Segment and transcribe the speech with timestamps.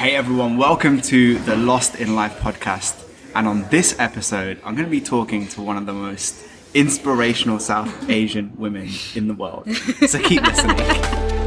[0.00, 3.06] Hey everyone, welcome to the Lost in Life podcast.
[3.34, 6.42] And on this episode, I'm going to be talking to one of the most
[6.72, 9.70] inspirational South Asian women in the world.
[10.08, 11.39] So keep listening.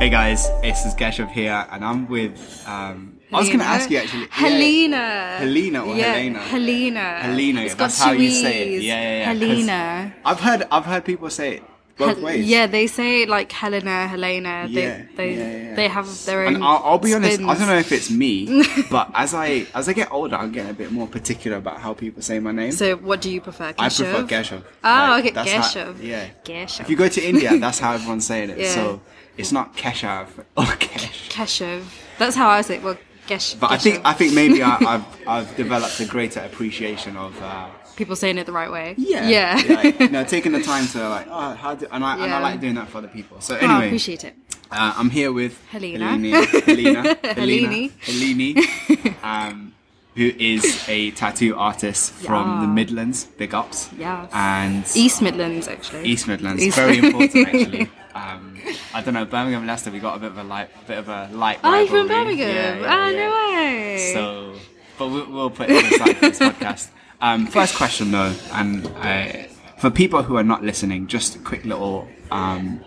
[0.00, 2.64] Hey guys, this is Geshav here, and I'm with.
[2.66, 4.22] Um, I was going to ask you actually.
[4.22, 4.28] yeah.
[4.28, 5.36] Heleena.
[5.38, 6.40] Heleena or yeah, Heleena?
[6.40, 7.20] Heleena.
[7.20, 8.82] Heleena, It's that's got how you say it.
[8.82, 9.34] Yeah, yeah, yeah.
[9.34, 10.12] Heleena.
[10.24, 11.62] I've heard I've heard people say it
[11.98, 12.46] both Hel- ways.
[12.48, 14.72] Yeah, they say like Heleena, Heleena.
[14.72, 15.74] They Yeah, they yeah, yeah.
[15.76, 16.54] they have their own.
[16.54, 19.86] And I'll, I'll be honest, I don't know if it's me, but as I as
[19.86, 22.72] I get older, I'm getting a bit more particular about how people say my name.
[22.72, 23.74] So, what do you prefer?
[23.78, 24.22] I prefer?
[24.24, 24.62] Geshav.
[24.82, 26.30] Oh, Like, okay, that's how- yeah.
[26.42, 26.80] Geshav.
[26.80, 28.58] If you go to India, that's how everyone's saying it.
[28.70, 28.74] Yeah.
[28.74, 29.00] So
[29.40, 31.30] it's not Keshav or Kesh.
[31.30, 31.82] Keshav.
[32.18, 32.76] That's how I say.
[32.76, 32.82] it.
[32.82, 33.54] Well, Gesh.
[33.58, 37.40] But I think I think maybe I, I've I've developed a greater appreciation of.
[37.42, 38.94] Uh, people saying it the right way.
[38.96, 39.74] yeah, Yeah.
[39.74, 42.40] like, you know, taking the time to like, oh, how do, and I and I
[42.40, 43.40] like doing that for other people.
[43.42, 44.34] So Oh, I anyway, appreciate it.
[44.70, 45.98] Uh, I'm here with Heleena.
[46.16, 47.92] Heleena, Heleena, Helene.
[48.00, 49.74] Helene, um,
[50.16, 52.60] who is a tattoo artist from Yeah.
[52.62, 53.24] the Midlands.
[53.36, 53.90] Big ups.
[53.98, 54.30] Yes.
[54.32, 56.04] And East Midlands, actually.
[56.06, 57.90] East Midlands, East- very important actually.
[58.20, 58.58] Um,
[58.94, 61.28] I don't know, Birmingham, Leicester, we got a bit of a light, bit of a
[61.32, 61.58] light.
[61.64, 62.08] Oh, you're from.
[62.08, 62.48] Birmingham.
[62.48, 63.16] Yeah, yeah, oh, yeah.
[63.16, 64.12] no way.
[64.12, 64.54] So,
[64.98, 66.88] but we'll, we'll put it aside for this podcast.
[67.22, 69.32] Um, first question though, and uh,
[69.78, 72.84] for people who are not listening, just a quick little um,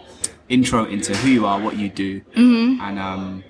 [0.50, 2.82] intro into who you are, what you do, Mm-hmm.
[2.82, 3.44] and um,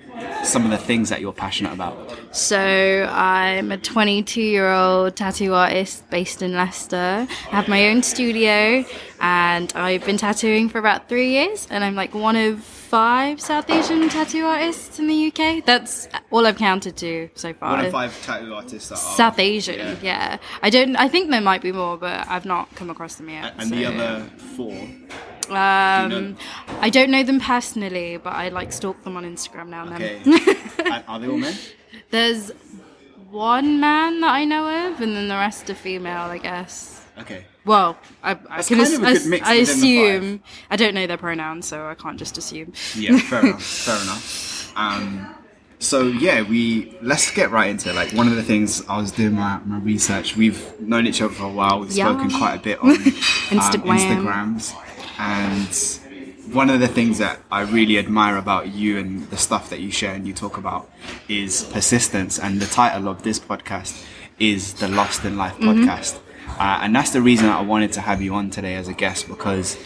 [0.44, 1.96] some of the things that you're passionate about.
[2.32, 7.26] So I'm a 22 year old tattoo artist based in Leicester.
[7.28, 8.84] I have my own studio
[9.20, 13.70] and I've been tattooing for about three years and I'm like one of five South
[13.70, 15.64] Asian tattoo artists in the UK.
[15.64, 17.76] That's all I've counted to so far.
[17.76, 19.96] One of five tattoo artists that are South Asian, Yeah.
[20.02, 20.38] yeah.
[20.62, 20.94] I don't.
[20.96, 23.54] I think there might be more, but I've not come across them yet.
[23.58, 24.24] and the other
[24.56, 24.76] four.
[25.52, 26.36] Um, know-
[26.80, 30.20] I don't know them personally, but I like stalk them on Instagram now and Okay,
[30.76, 31.04] then.
[31.08, 31.54] Are they all men?
[32.10, 32.50] There's
[33.30, 37.04] one man that I know of, and then the rest are female, I guess.
[37.18, 37.44] Okay.
[37.64, 40.14] Well, I, I can ass- I good s- mix I within the five.
[40.22, 42.72] assume I don't know their pronouns, so I can't just assume.
[42.96, 43.62] Yeah, fair enough.
[43.62, 44.72] Fair enough.
[44.76, 45.34] Um,
[45.78, 47.94] so yeah, we let's get right into it.
[47.94, 50.36] Like one of the things I was doing my, my research.
[50.36, 51.80] We've known each other for a while.
[51.80, 52.10] We've Yeah.
[52.12, 53.98] spoken quite a bit on um, Instagram.
[53.98, 54.74] Instagrams,
[55.18, 55.68] and
[56.52, 59.90] one of the things that I really admire about you and the stuff that you
[59.90, 60.90] share and you talk about
[61.28, 62.38] is persistence.
[62.38, 64.04] And the title of this podcast
[64.38, 66.18] is the Lost in Life podcast,
[66.58, 68.92] uh, and that's the reason that I wanted to have you on today as a
[68.92, 69.76] guest because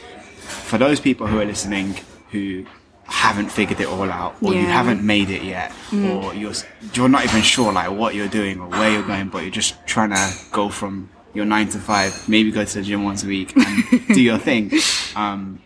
[0.40, 1.94] for those people who are listening
[2.30, 2.64] who
[3.04, 6.52] haven't figured it all out or you haven't made it yet or you're
[6.94, 9.74] you're not even sure like what you're doing or where you're going but you're just
[9.86, 13.26] trying to go from your 9 to 5 maybe go to the gym once a
[13.26, 14.72] week and do your thing
[15.14, 15.60] um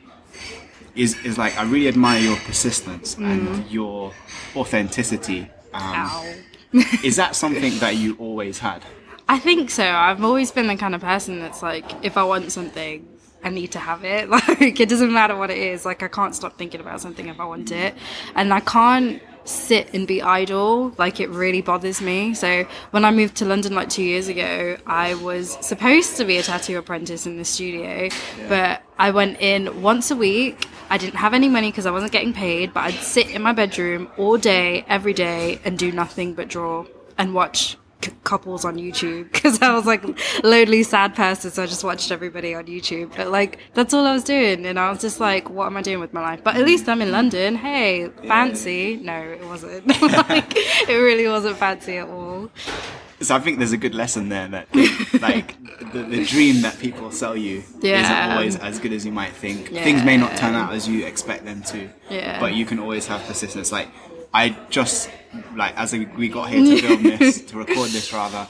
[0.94, 4.12] is is like I really admire your persistence and your
[4.54, 6.34] authenticity um, Ow.
[7.04, 8.82] is that something that you always had
[9.28, 9.84] I think so.
[9.84, 13.08] I've always been the kind of person that's like, if I want something,
[13.42, 14.28] I need to have it.
[14.32, 15.86] Like, it doesn't matter what it is.
[15.86, 17.94] Like, I can't stop thinking about something if I want it.
[18.34, 20.92] And I can't sit and be idle.
[20.98, 22.34] Like, it really bothers me.
[22.34, 26.38] So, when I moved to London like two years ago, I was supposed to be
[26.38, 28.08] a tattoo apprentice in the studio,
[28.48, 30.68] but I went in once a week.
[30.90, 33.52] I didn't have any money because I wasn't getting paid, but I'd sit in my
[33.52, 36.84] bedroom all day, every day, and do nothing but draw
[37.18, 40.02] and watch c- couples on YouTube because I was like
[40.44, 41.50] lonely, sad person.
[41.50, 43.16] So I just watched everybody on YouTube.
[43.16, 44.66] But like, that's all I was doing.
[44.66, 46.42] And I was just like, what am I doing with my life?
[46.44, 47.56] But at least I'm in London.
[47.56, 48.96] Hey, fancy.
[49.02, 49.86] No, it wasn't.
[50.28, 52.50] like, it really wasn't fancy at all.
[53.20, 54.66] So I think there's a good lesson there that
[55.20, 55.54] like
[55.92, 58.00] the, the dream that people sell you Yeah.
[58.02, 59.68] isn't always as good as you might think.
[59.68, 61.88] Things may not turn out as you expect them to.
[62.10, 62.40] Yeah.
[62.40, 63.70] But you can always have persistence.
[63.70, 63.86] Like
[64.34, 65.10] I just
[65.54, 68.48] like as we got here to film this to record this rather.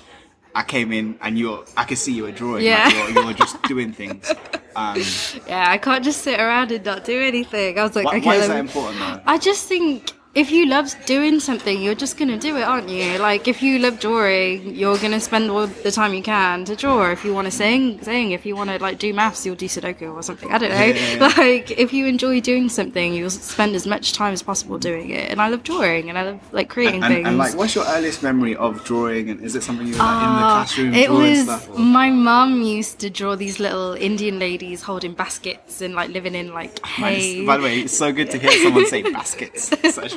[0.54, 2.64] I came in and you're I could see you were drawing.
[2.64, 2.84] Yeah.
[2.84, 4.32] Like you're, you're just doing things.
[4.74, 5.02] Um,
[5.46, 7.78] Yeah, I can't just sit around and not do anything.
[7.78, 9.20] I was like, why, okay, why is that important though?
[9.26, 13.18] I just think if you love doing something, you're just gonna do it, aren't you?
[13.18, 17.10] Like if you love drawing, you're gonna spend all the time you can to draw.
[17.10, 18.30] If you want to sing, sing.
[18.30, 20.50] If you want to like do maths, you'll do Sudoku or something.
[20.50, 20.76] I don't know.
[20.84, 21.32] Yeah, yeah.
[21.36, 25.30] Like if you enjoy doing something, you'll spend as much time as possible doing it.
[25.30, 27.28] And I love drawing, and I love like creating And, things.
[27.28, 29.28] and like, what's your earliest memory of drawing?
[29.28, 31.68] And is it something you were like, in the Ah, classroom it drawing was stuff?
[31.70, 36.34] or- my mum used to draw these little Indian ladies holding baskets and like living
[36.34, 37.44] in like hay.
[37.44, 39.68] by the way, it's so good to hear someone say baskets.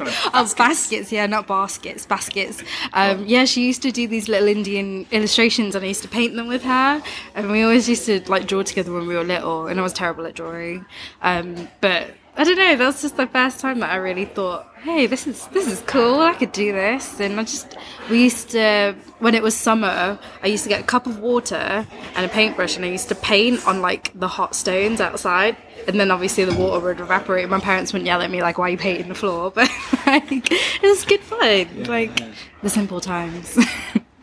[0.06, 2.64] A Oh, baskets, yeah, not baskets, baskets.
[2.94, 6.36] Um, yeah, she used to do these little Indian illustrations, and I used to paint
[6.36, 7.02] them with her.
[7.34, 9.94] And we always used to like draw together when we were little, and I was
[9.94, 10.86] terrible at drawing.
[11.22, 12.76] Um, but I don't know.
[12.76, 15.82] That was just the first time that I really thought, "Hey, this is this is
[15.88, 16.20] cool.
[16.20, 17.78] I could do this." And I just
[18.10, 21.88] we used to when it was summer, I used to get a cup of water
[22.16, 25.56] and a paintbrush, and I used to paint on like the hot stones outside.
[25.88, 27.44] And then obviously the water would evaporate.
[27.44, 29.70] And my parents wouldn't yell at me like, "Why are you painting the floor?" But
[30.06, 31.86] like, it was good fun.
[31.86, 32.32] like yeah.
[32.62, 33.58] the simple times.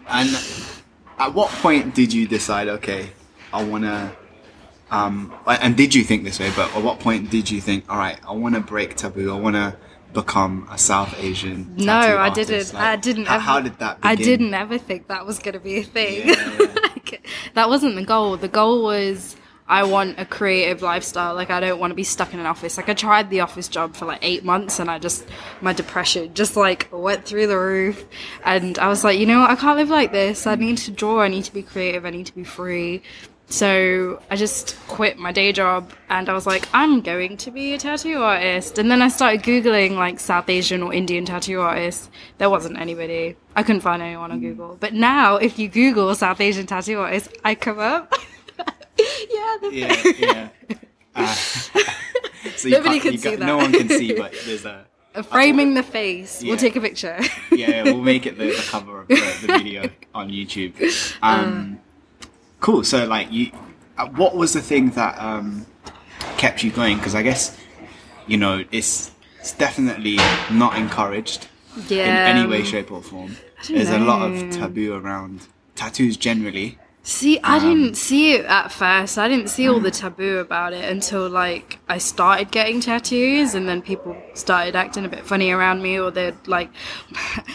[0.09, 0.29] And
[1.19, 3.11] at what point did you decide, okay,
[3.53, 4.13] I want to,
[4.93, 7.99] um, and did you think this way, but at what point did you think, all
[7.99, 9.77] right, I want to break taboo, I want to
[10.13, 12.49] become a South Asian No, I artist?
[12.51, 12.75] didn't.
[12.75, 13.25] Like, I didn't.
[13.25, 14.11] How, ever, how did that begin?
[14.11, 16.29] I didn't ever think that was going to be a thing.
[16.29, 16.67] Yeah, yeah.
[16.83, 18.37] like, that wasn't the goal.
[18.37, 19.37] The goal was
[19.69, 21.35] I want a creative lifestyle.
[21.35, 22.77] Like I don't want to be stuck in an office.
[22.77, 25.27] Like I tried the office job for like eight months, and I just
[25.63, 28.05] my depression just like went through the roof.
[28.45, 29.51] And I was like, you know what?
[29.51, 30.47] I can't live like this.
[30.47, 31.23] I need to draw.
[31.23, 32.05] I need to be creative.
[32.05, 33.03] I need to be free.
[33.49, 37.75] So I just quit my day job and I was like, I'm going to be
[37.75, 38.79] a tattoo artist.
[38.79, 42.09] And then I started Googling like South Asian or Indian tattoo artists.
[42.39, 43.37] There wasn't anybody.
[43.55, 44.79] I couldn't find anyone on Google.
[44.81, 48.15] But now, if you Google South Asian tattoo artist, I come up.
[49.31, 50.49] yeah, Yeah, yeah.
[51.15, 51.27] Uh,
[52.57, 53.47] so Nobody can see got- that.
[53.47, 54.87] No one can see, but there's a.
[55.25, 56.43] framing the face.
[56.43, 56.51] Yeah.
[56.53, 57.21] We'll take a picture.
[57.51, 59.15] yeah, we'll make it the, the cover of the,
[59.47, 60.73] the video on YouTube.
[61.21, 61.81] Um,
[62.63, 62.83] cool.
[62.85, 63.51] So, like, you,
[63.99, 65.67] uh, what was the thing that um,
[66.39, 66.97] kept you going?
[66.97, 67.59] Because I guess,
[68.27, 70.17] you know, it's it's definitely
[70.51, 71.49] not encouraged
[71.89, 72.31] yeah.
[72.31, 73.37] in any way, shape, or form.
[73.69, 76.79] There's a lot of taboo around tattoos generally.
[77.05, 79.19] See, I Um, didn't see it at first.
[79.19, 83.69] I didn't see all the taboo about it until like I started getting tattoos, and
[83.69, 86.71] then people started acting a bit funny around me, or they'd like.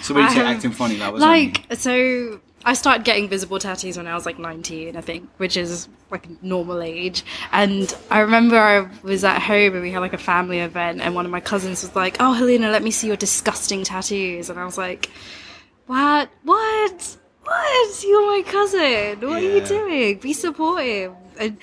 [0.01, 2.41] So when you say acting funny, that was like so.
[2.67, 6.25] I started getting visible tattoos when I was like 19, I think, which is like
[6.25, 7.23] a normal age.
[7.53, 11.15] And I remember I was at home and we had like a family event, and
[11.15, 14.59] one of my cousins was like, "Oh, Heleena, let me see your disgusting tattoos," and
[14.59, 15.09] I was like,
[15.85, 16.29] "What?
[16.43, 18.03] What?" What?
[18.03, 19.21] You're my cousin.
[19.21, 20.17] What are you doing?
[20.19, 21.13] Be supportive.
[21.39, 21.57] And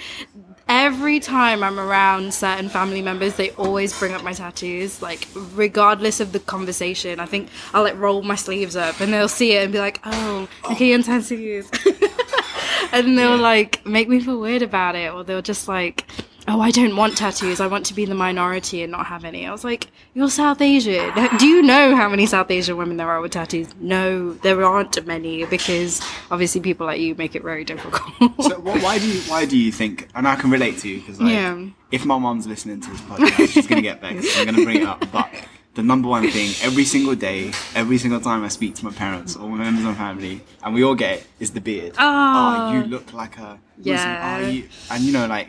[0.69, 6.21] every time I'm around certain family members, they always bring up my tattoos, like regardless
[6.21, 7.21] of the conversation.
[7.21, 10.01] I think I'll like roll my sleeves up and they'll see it and be like,
[10.05, 11.71] "Oh, okay, your tattoos,"
[12.93, 13.43] and they'll Yeah.
[13.43, 16.07] like make me feel weird about it, or they'll just like.
[16.47, 17.59] Oh, I don't want tattoos.
[17.61, 19.47] I want to be the minority and not have any.
[19.47, 21.11] I was like, You're South Asian.
[21.39, 23.69] Do you know how many South Asian women there are with tattoos?
[23.81, 28.13] No, there aren't many because obviously people like you make it very difficult.
[28.43, 30.09] So wh- why do you why do you think?
[30.15, 31.65] And I can relate to you because like, Yeah.
[31.91, 34.39] if my mom's listening to this podcast, she's gonna get vexed.
[34.39, 35.31] I'm gonna bring it up, but
[35.75, 39.35] the number one thing every single day, every single time I speak to my parents
[39.35, 41.95] or my members of my family, and we all get it, is the beard.
[41.99, 42.69] Ah.
[42.71, 42.75] Oh.
[42.79, 43.87] you look like a Muslim.
[43.97, 44.41] Yeah.
[44.43, 45.49] Oh, you, and you know, like,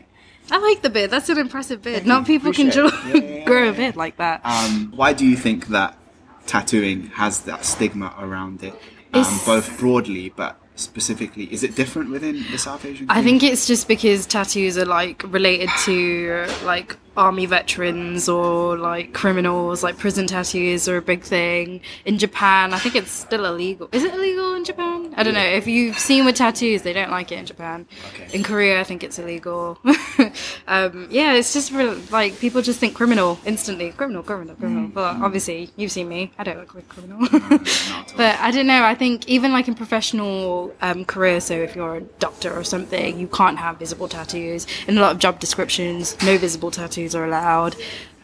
[0.52, 1.12] I like the beard.
[1.12, 1.98] That's an impressive beard.
[1.98, 2.94] Thank Not people can draw, it.
[3.08, 4.42] Yeah, yeah, grow a beard like that.
[4.44, 5.98] um, why do you think that
[6.46, 8.74] tattooing has that stigma around it,
[9.14, 11.46] um, both broadly but specifically?
[11.46, 13.08] Is it different within the South Asian?
[13.10, 19.14] I think it's just because tattoos are like related to like army veterans or like
[19.14, 21.82] criminals, like prison tattoos are a big thing.
[22.06, 23.90] In Japan, I think it's still illegal.
[23.92, 25.14] Is it illegal in Japan?
[25.18, 25.44] I don't know.
[25.44, 27.86] If you've seen with tattoos, they don't like it in Japan.
[28.14, 28.28] Okay.
[28.34, 29.78] In Korea, I think it's illegal.
[30.68, 33.92] um, yeah, it's just real, like people just think criminal instantly.
[33.92, 34.90] Criminal, criminal, criminal.
[34.90, 36.32] But obviously, you've seen me.
[36.38, 37.28] I don't look like a criminal.
[38.16, 38.84] But I don't know.
[38.84, 43.20] I think even like in professional um, career, so if you're a doctor or something,
[43.20, 44.68] you can't have visible tattoos.
[44.88, 47.76] In a lot of job descriptions, no visible tattoos are allowed.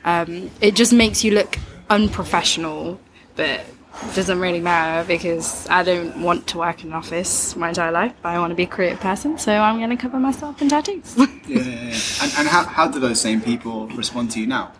[0.04, 1.58] Um, it just makes you look
[1.90, 3.00] unprofessional,
[3.36, 3.62] but
[4.04, 7.92] it doesn't really matter because I don't want to work in an office my entire
[7.92, 8.14] life.
[8.24, 11.18] I want to be a creative person, so I'm going to cover myself in tattoos.
[11.48, 12.00] Yeah, yeah, yeah.
[12.22, 14.72] And, and how, how do those same people respond to you now?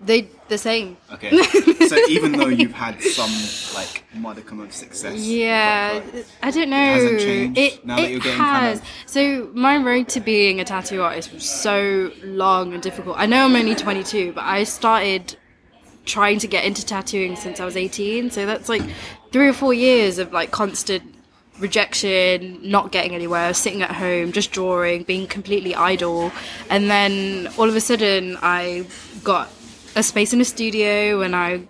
[0.00, 0.96] They the same.
[1.12, 1.36] Okay.
[1.88, 3.30] so even though you've had some
[3.74, 6.76] like modicum of success, Yeah, like, I don't know.
[6.76, 8.36] hasn't changed It, now that it has.
[8.36, 13.16] kind of- So my road to being a tattoo artist was so long and difficult.
[13.18, 15.36] I know I'm only 22, but I started
[16.04, 18.30] trying to get into tattooing since I was 18.
[18.30, 18.82] So that's like
[19.32, 21.02] three or four years of like constant
[21.58, 26.30] rejection, not getting anywhere, sitting at home, just drawing, being completely idle.
[26.70, 28.86] And then all of a sudden, I
[29.24, 29.48] got
[29.96, 31.62] a space in a studio and I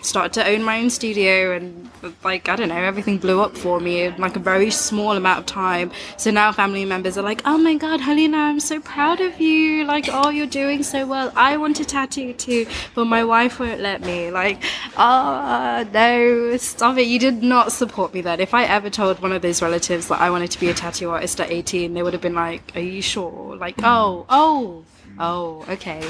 [0.00, 1.90] started to own my own studio and
[2.22, 5.40] like I don't know, everything blew up for me in like a very small amount
[5.40, 5.90] of time.
[6.16, 9.84] So now family members are like, "Oh my god, Heleena, I'm so proud of you.
[9.84, 11.32] Like, oh, you're doing so well.
[11.34, 14.62] I want a tattoo too, but my wife won't let me." Like,
[14.96, 17.06] "Oh, no, stop it.
[17.06, 18.40] You did not support me then.
[18.40, 21.10] If I ever told one of those relatives that I wanted to be a tattoo
[21.10, 24.84] artist at 18, they would have been like, "Are you sure?" Like, "Oh, oh,
[25.18, 26.02] Oh, okay.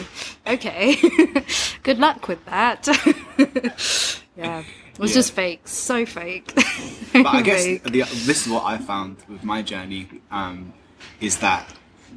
[0.46, 0.96] Okay.
[1.82, 2.87] Good luck with that.
[4.37, 4.61] yeah.
[4.94, 5.14] It was Yeah.
[5.14, 5.66] just fake.
[5.66, 6.52] So fake.
[7.12, 10.73] but I guess the, this is what I found with my journey um,
[11.20, 11.68] is that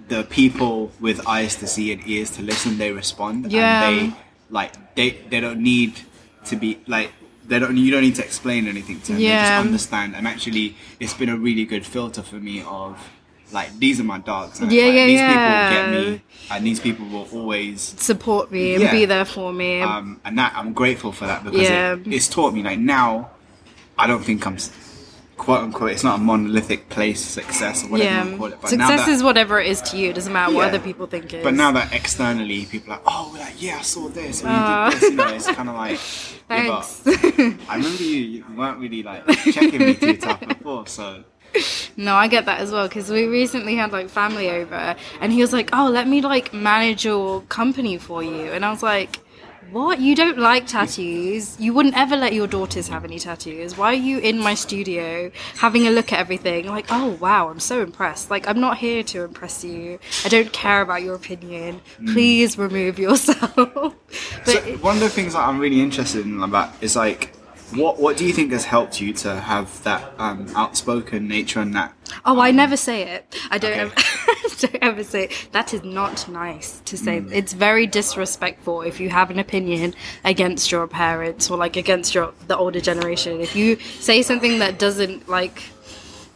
[0.08, 3.89] the people with eyes to see and ears to listen, they respond, Yeah.
[3.89, 4.15] and they
[4.50, 6.00] like they they don't need
[6.46, 7.12] to be like
[7.48, 9.17] they don't you don't need to explain anything to them.
[9.17, 9.58] They Yeah.
[9.58, 12.98] just understand, and actually, it's been a really good filter for me of.
[13.51, 14.60] Like these are my dogs.
[14.60, 15.70] And Yeah, like, yeah, these yeah.
[15.70, 18.92] people get me, and these people will always Support me and Yeah.
[18.92, 19.82] be there for me.
[19.82, 21.94] um, and that I'm grateful for that because Yeah.
[21.94, 23.30] it, it's taught me like now
[23.98, 24.58] I don't think I'm
[25.38, 28.32] quote unquote it's not a monolithic place success or whatever you yeah.
[28.32, 30.10] to call it but now Success that, is whatever it is to you.
[30.10, 31.44] It doesn't matter what other people think it is.
[31.44, 34.56] but now that externally people are like oh like yeah I saw this or you
[34.92, 36.00] did this you know it's kind of like
[36.48, 37.01] Thanks.
[37.70, 41.24] I remember you, you weren't really like checking me too tough before so
[42.00, 45.42] No, I get that as well because we recently had like family over and he
[45.42, 49.20] was like, "Oh, let me like manage your company for you," and I was like.
[49.72, 50.00] What?
[50.00, 51.60] You don't like tattoos?
[51.60, 53.77] You wouldn't ever let your daughters have any tattoos.
[53.77, 56.68] Why are you in my studio having a look at everything?
[56.68, 58.32] Like, oh wow, I'm so impressed.
[58.32, 60.00] Like, I'm not here to impress you.
[60.24, 61.82] I don't care about your opinion.
[62.00, 62.13] Mm.
[62.13, 63.54] Please remove yourself.
[63.58, 63.94] but
[64.46, 67.34] so one of the things that I'm really interested in about is like
[67.75, 71.74] what what do you think has helped you to have that um, outspoken nature and
[71.75, 71.93] that
[72.25, 73.38] Oh, I never say it.
[73.51, 73.81] I don't Okay.
[73.81, 73.93] ever,
[74.59, 75.50] don't ever say it.
[75.51, 77.19] that is not nice to say.
[77.19, 77.31] Mm.
[77.33, 79.93] It's very disrespectful if you have an opinion
[80.24, 83.41] against your parents or like against your the older generation.
[83.41, 85.62] If you say something that doesn't like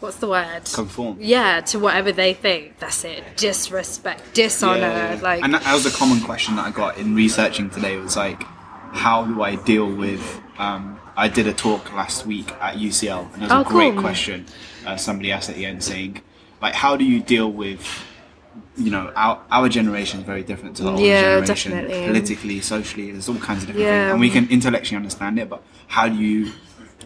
[0.01, 0.65] what's the word?
[0.73, 2.77] conform yeah, to whatever they think.
[2.79, 3.23] That's it.
[3.37, 4.81] Disrespect, dishonor.
[4.81, 5.19] Yeah.
[5.21, 7.95] Like and that, that was a common question that I got in researching today.
[7.97, 8.43] Was like,
[8.91, 10.41] how do I deal with?
[10.61, 13.93] Um, I did a talk last week at UCL, and it was Oh, a great
[13.93, 14.01] cool.
[14.01, 14.45] question.
[14.85, 16.21] Uh, somebody asked at the end, saying,
[16.61, 17.83] like, how do you deal with?
[18.77, 21.71] You know, our, our generation is very different to the older Yeah, generation.
[21.71, 22.05] definitely.
[22.05, 23.99] Politically, socially, there's all kinds of different Yeah.
[24.01, 25.49] things, and we can intellectually understand it.
[25.49, 26.51] But how do you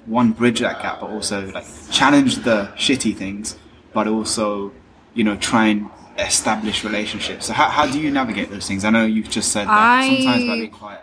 [0.06, 3.58] one bridge that gap, but also like challenge the shitty things,
[3.94, 4.72] but also
[5.14, 7.46] you know try and establish relationships.
[7.48, 8.84] So how, how do you navigate those things?
[8.86, 11.02] I know you've just said that I- sometimes about being quiet.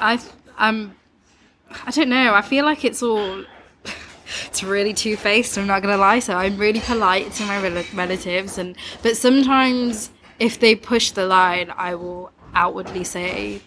[0.00, 0.18] I
[0.58, 0.94] I'm
[1.86, 2.34] I don't know.
[2.34, 3.44] I feel like it's all
[4.46, 5.58] it's really two faced.
[5.58, 6.18] I'm not gonna lie.
[6.20, 11.26] So I'm really polite to my rel- relatives, and but sometimes if they push the
[11.26, 13.60] line, I will outwardly say.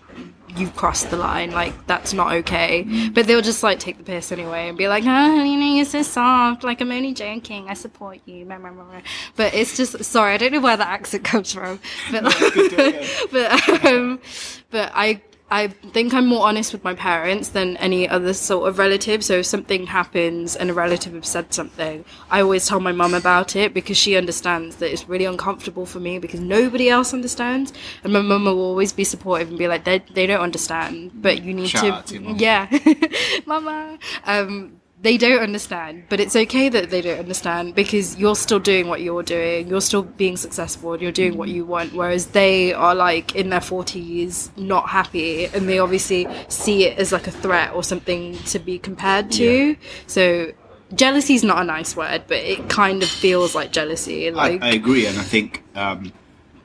[0.58, 3.10] You've crossed the line, like that's not okay.
[3.10, 5.84] But they'll just like take the piss anyway and be like, "Oh, you know, you're
[5.84, 6.64] so soft.
[6.64, 7.68] Like I'm only joking.
[7.68, 8.46] I support you."
[9.36, 11.82] But it's just sorry, I don't know where that accent comes from.
[12.10, 13.04] But hear.
[13.34, 14.22] but um,
[14.72, 15.22] but I
[15.56, 19.24] I think I'm more honest with my parents than any other sort of relative.
[19.24, 23.14] So if something happens and a relative has said something, I always tell my mum
[23.14, 27.72] about it because she understands that it's really uncomfortable for me because nobody else understands.
[28.04, 31.42] And my mum will always be supportive and be like, they they don't understand, but
[31.42, 32.68] you need Shout out to, to yeah,
[33.46, 33.98] mama.
[34.26, 38.88] Um, they don't understand, but it's okay that they don't understand because you're still doing
[38.88, 39.68] what you're doing.
[39.68, 41.94] You're still being successful and you're doing what you want.
[41.94, 47.12] Whereas they are like in their 40s, not happy, and they obviously see it as
[47.12, 49.76] like a threat or something to be compared to.
[50.08, 50.52] So
[50.94, 54.28] jealousy is not a nice word, but it kind of feels like jealousy.
[54.28, 56.12] I, Like, I agree, and I think um,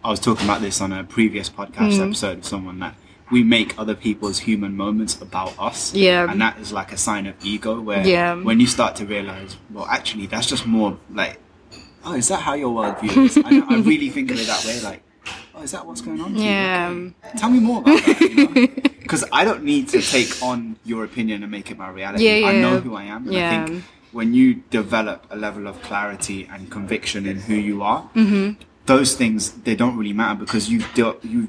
[0.03, 2.07] I was talking about this on a previous podcast Mm.
[2.09, 2.95] episode of someone that
[3.31, 5.95] we make other people's human moments about us.
[5.95, 6.31] Yeah.
[6.31, 8.35] And that is like a sign of ego where Yeah.
[8.35, 11.39] when you start to realize, well, actually, that's just more like,
[12.05, 13.39] oh, is that how your worldview is?
[13.39, 14.81] I, I really think of it that way.
[14.81, 15.03] Like,
[15.55, 16.35] oh, is that what's going on?
[16.37, 16.89] Yeah.
[16.91, 17.39] Okay.
[17.39, 18.83] Tell me more about that.
[19.01, 22.25] Because I don't need to take on your opinion and make it my reality.
[22.25, 22.47] Yeah, yeah.
[22.49, 23.27] I know who I am.
[23.29, 23.67] And I Yeah.
[23.67, 28.61] think when you develop a level of clarity and conviction in who you are, Mm-hmm.
[28.87, 31.49] those things they don't really matter because you've dealt you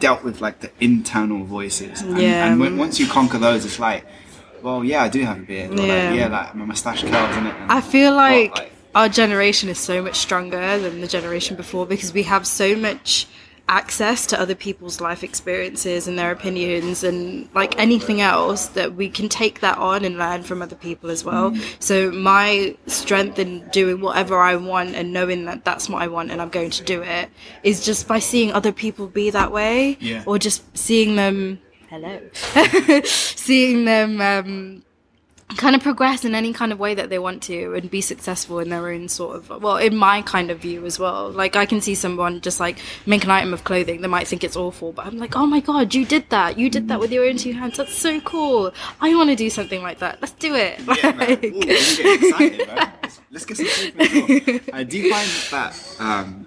[0.00, 2.02] dealt with like the internal voices.
[2.02, 2.46] And, Yeah.
[2.46, 2.78] and when, mm.
[2.78, 4.04] once you conquer those, it's like,
[4.62, 5.78] well, yeah, I do have a beard.
[5.78, 6.10] Or Yeah.
[6.10, 7.54] like, yeah, like my mustache curls in it.
[7.60, 11.86] And, I feel like, like- our generation is so much stronger than the generation before
[11.86, 13.28] because we have so much
[13.70, 19.08] access to other people's life experiences and their opinions and like anything else that we
[19.08, 21.52] can take that on and learn from other people as well.
[21.52, 21.62] Mm.
[21.78, 26.32] So my strength in doing whatever I want and knowing that that's what I want
[26.32, 27.30] and I'm going to do it
[27.62, 30.24] is just by seeing other people be that way Yeah.
[30.26, 32.20] or just seeing them hello,
[33.04, 34.82] seeing them um,
[35.56, 38.58] kind of progress in any kind of way that they want to and be successful
[38.60, 41.30] in their own sort of well in my kind of view as well.
[41.30, 44.44] Like i can see someone just like make an item of clothing they might think
[44.44, 46.58] it's awful but i'm like oh my god you did that.
[46.58, 47.76] You did that with your own two hands.
[47.76, 48.72] That's so cool.
[49.00, 50.20] I want to do something like that.
[50.20, 50.80] Let's do it.
[50.80, 51.10] Yeah.
[51.20, 52.68] Like- Ooh, excited.
[52.68, 56.46] Let's- Let's get some food for uh, Do you find that, um,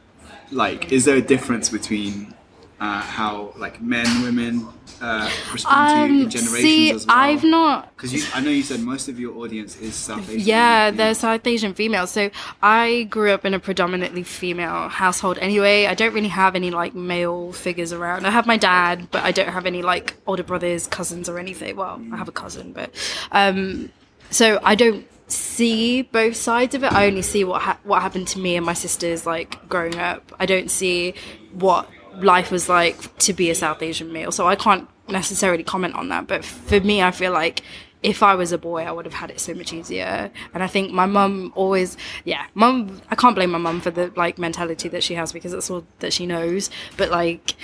[0.52, 2.34] like, is there a difference between
[2.80, 4.68] uh, how, like, men, women
[5.04, 7.18] uh, respond to um, generations see as well?
[7.18, 10.48] i've not Because I know you said most of your audience is South Asian.
[10.48, 10.98] Yeah, women.
[10.98, 12.12] they're South Asian females.
[12.12, 12.32] So
[12.62, 15.86] I grew up in a predominantly female household anyway.
[15.88, 18.26] I don't really have any like male figures around.
[18.26, 21.76] I have my dad, but I don't have any like older brothers, cousins, or anything.
[21.76, 22.90] Well, I have a cousin, but
[23.32, 23.92] um,
[24.30, 26.94] so I don't see both sides of it.
[26.94, 30.32] I only see what ha- what happened to me and my sisters like growing up.
[30.40, 31.14] I don't see
[31.52, 34.32] what life was like to be a South Asian male.
[34.32, 36.28] So I can't necessarily comment on that.
[36.28, 37.62] But for me, I feel like
[38.02, 40.30] if I was a boy, I would have had it so much easier.
[40.54, 44.12] And I think my mum always, yeah, mum, I can't blame my mum for the
[44.18, 46.70] like mentality that she has because that's all that she knows.
[46.98, 47.56] But like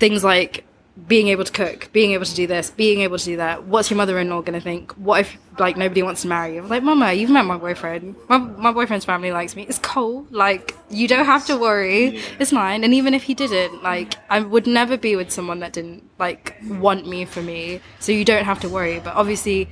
[0.00, 0.64] things like
[1.08, 3.64] being able to cook, being able to do this, being able to do that.
[3.64, 4.92] What's your mother-in-law going to think?
[4.92, 6.62] What if like nobody wants to marry you?
[6.62, 8.14] I'm like, Mama, you've met my boyfriend.
[8.28, 9.64] My, my boyfriend's family likes me.
[9.68, 10.24] It's cool.
[10.30, 12.20] Like you don't have to worry.
[12.38, 12.84] It's mine.
[12.84, 16.56] And even if he didn't, like I would never be with someone that didn't like
[16.64, 17.80] want me for me.
[17.98, 19.00] So you don't have to worry.
[19.00, 19.68] But obviously,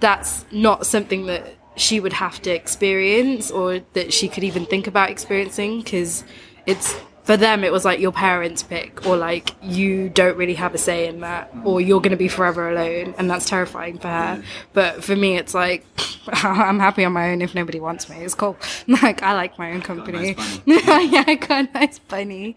[0.00, 4.88] that's not something that she would have to experience or that she could even think
[4.88, 6.24] about experiencing because
[6.66, 10.74] it's for them it was like your parents pick or like you don't really have
[10.74, 14.08] a say in that or you're going to be forever alone and that's terrifying for
[14.08, 14.42] her.
[14.72, 15.84] But for me it's like
[16.28, 18.16] i'm happy on my own if nobody wants me.
[18.16, 18.56] It's cool.
[18.86, 20.34] Like i like my own company.
[20.34, 22.56] nice yeah i got a nice bunny.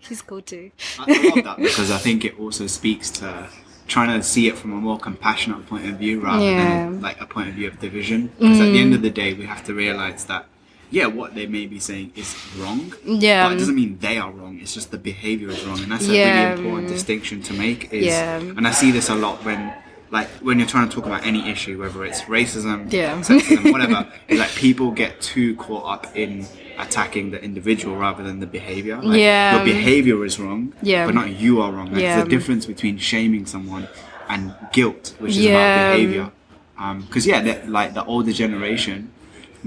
[0.00, 0.70] He's cool too.
[0.98, 3.48] I, love that because I think it also speaks to
[3.86, 6.90] trying to see it from a more compassionate point of view rather Yeah.
[6.90, 8.32] than like a point of view of division.
[8.38, 8.96] Because at the end mm.
[8.96, 10.46] of the day, we have to realize that
[10.90, 12.92] yeah, what they may be saying is wrong.
[13.04, 13.46] Yeah.
[13.48, 14.58] but it doesn't mean they are wrong.
[14.60, 16.50] It's just the behavior is wrong, and that's a Yeah.
[16.52, 17.92] really important distinction to make.
[17.92, 18.38] Is Yeah.
[18.38, 19.72] and I see this a lot when.
[20.12, 23.18] Like when you're trying to talk about any issue, whether it's racism, Yeah.
[23.22, 26.46] sexism, whatever, like people get too caught up in
[26.78, 29.00] attacking the individual rather than the behavior.
[29.02, 29.56] Like, Yeah.
[29.56, 31.06] your behavior is wrong, Yeah.
[31.06, 31.90] but not you are wrong.
[31.92, 32.14] Like, Yeah.
[32.16, 33.88] There's a difference between shaming someone
[34.28, 35.50] and guilt, which is Yeah.
[35.50, 36.30] about behavior.
[36.78, 39.10] Um, because yeah, like the older generation,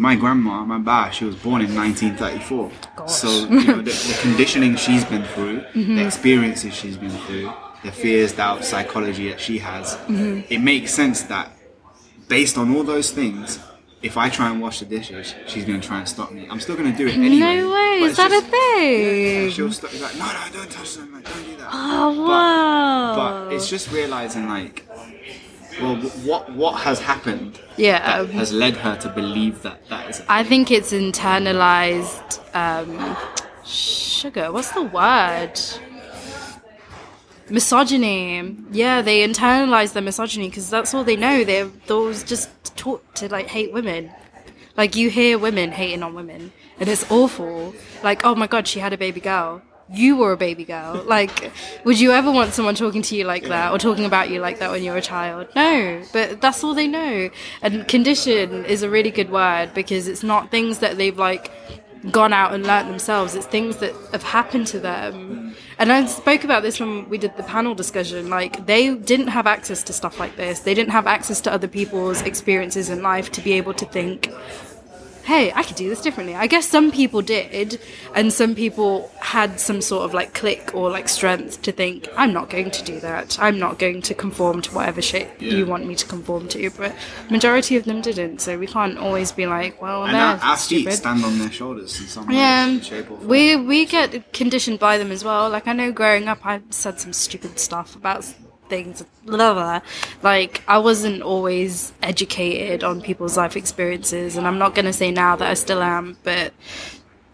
[0.07, 2.71] my grandma, my ba, she was born in 1934.
[3.07, 5.95] So you know the, the conditioning she's been through, Mm-hmm.
[5.97, 7.51] the experiences she's been through,
[7.83, 10.51] the fears, doubts, psychology that she has, Mm-hmm.
[10.55, 11.51] it makes sense that
[12.27, 13.59] based on all those things.
[14.01, 16.47] If I try and wash the dishes, she's gonna try and stop me.
[16.49, 17.57] I'm still gonna do it anyway.
[17.57, 19.91] no way is that just- a thing Yeah, yeah, she'll stop.
[19.99, 21.11] Like, no, no, don't touch them.
[21.15, 21.69] Like, don't do that.
[21.73, 24.75] oh wow But it's just realizing, like,
[25.81, 30.23] well, what what has happened yeah that has led her to believe that that is.
[30.27, 33.17] I think it's internalized um,
[33.65, 34.51] sugar.
[34.51, 35.59] What's the word?
[37.49, 38.55] Misogyny.
[38.71, 41.43] Yeah, they internalize the misogyny because that's all they know.
[41.43, 44.11] They're those just taught to like hate women.
[44.77, 47.73] Like you hear women hating on women, and it's awful.
[48.03, 49.61] Like, oh my god, she had a baby girl.
[49.91, 51.03] You were a baby girl.
[51.09, 51.51] Like,
[51.85, 54.59] would you ever want someone talking to you like that or talking about you like
[54.59, 55.47] that when you're a child?
[55.55, 57.31] No, but that's all they know.
[57.63, 61.51] And condition is a really good word because it's not things that they've like
[62.11, 63.35] gone out and learnt themselves.
[63.35, 65.55] It's things that have happened to them.
[65.77, 68.29] And I spoke about this when we did the panel discussion.
[68.29, 70.59] Like, they didn't have access to stuff like this.
[70.61, 74.29] They didn't have access to other people's experiences in life to be able to think,
[75.29, 76.35] hey, I could do this differently.
[76.35, 77.79] I guess some people did,
[78.15, 82.33] and some people had some sort of like click or like strength to think, I'm
[82.33, 83.37] not going to do that.
[83.39, 85.53] I'm not going to conform to whatever shit Yeah.
[85.57, 86.69] you want me to conform to.
[86.71, 86.95] But
[87.29, 90.91] majority of them didn't, so we can't always be like, well, and our, our feet
[90.91, 93.27] stand on their shoulders in some Yeah, shape, or form.
[93.27, 95.49] we we get conditioned by them as well.
[95.49, 98.25] Like I know, growing up, I said some stupid stuff about
[98.69, 99.81] things, blah, blah, blah.
[100.23, 105.35] Like I wasn't always educated on people's life experiences, and I'm not gonna say now
[105.35, 106.53] that I still am, but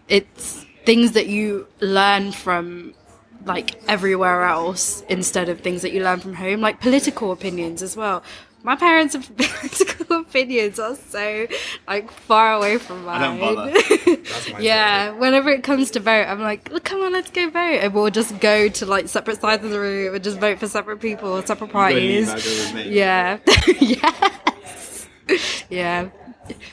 [0.08, 2.94] it's things that you learn from
[3.44, 7.96] like everywhere else instead of things that you learn from home, like political opinions as
[7.96, 8.22] well.
[8.66, 11.46] My parents' political opinions are so
[11.86, 13.22] like far away from mine.
[13.22, 14.60] I don't bother.
[14.60, 17.94] Yeah, whenever it comes to vote, I'm like, "Look, come on, let's go vote, and
[17.94, 20.98] we'll just go to like separate sides of the room and just vote for separate
[21.00, 22.28] people, separate parties.
[22.28, 22.90] I go with me.
[22.92, 23.38] Yeah,
[23.80, 25.08] yes,
[25.70, 26.08] yeah,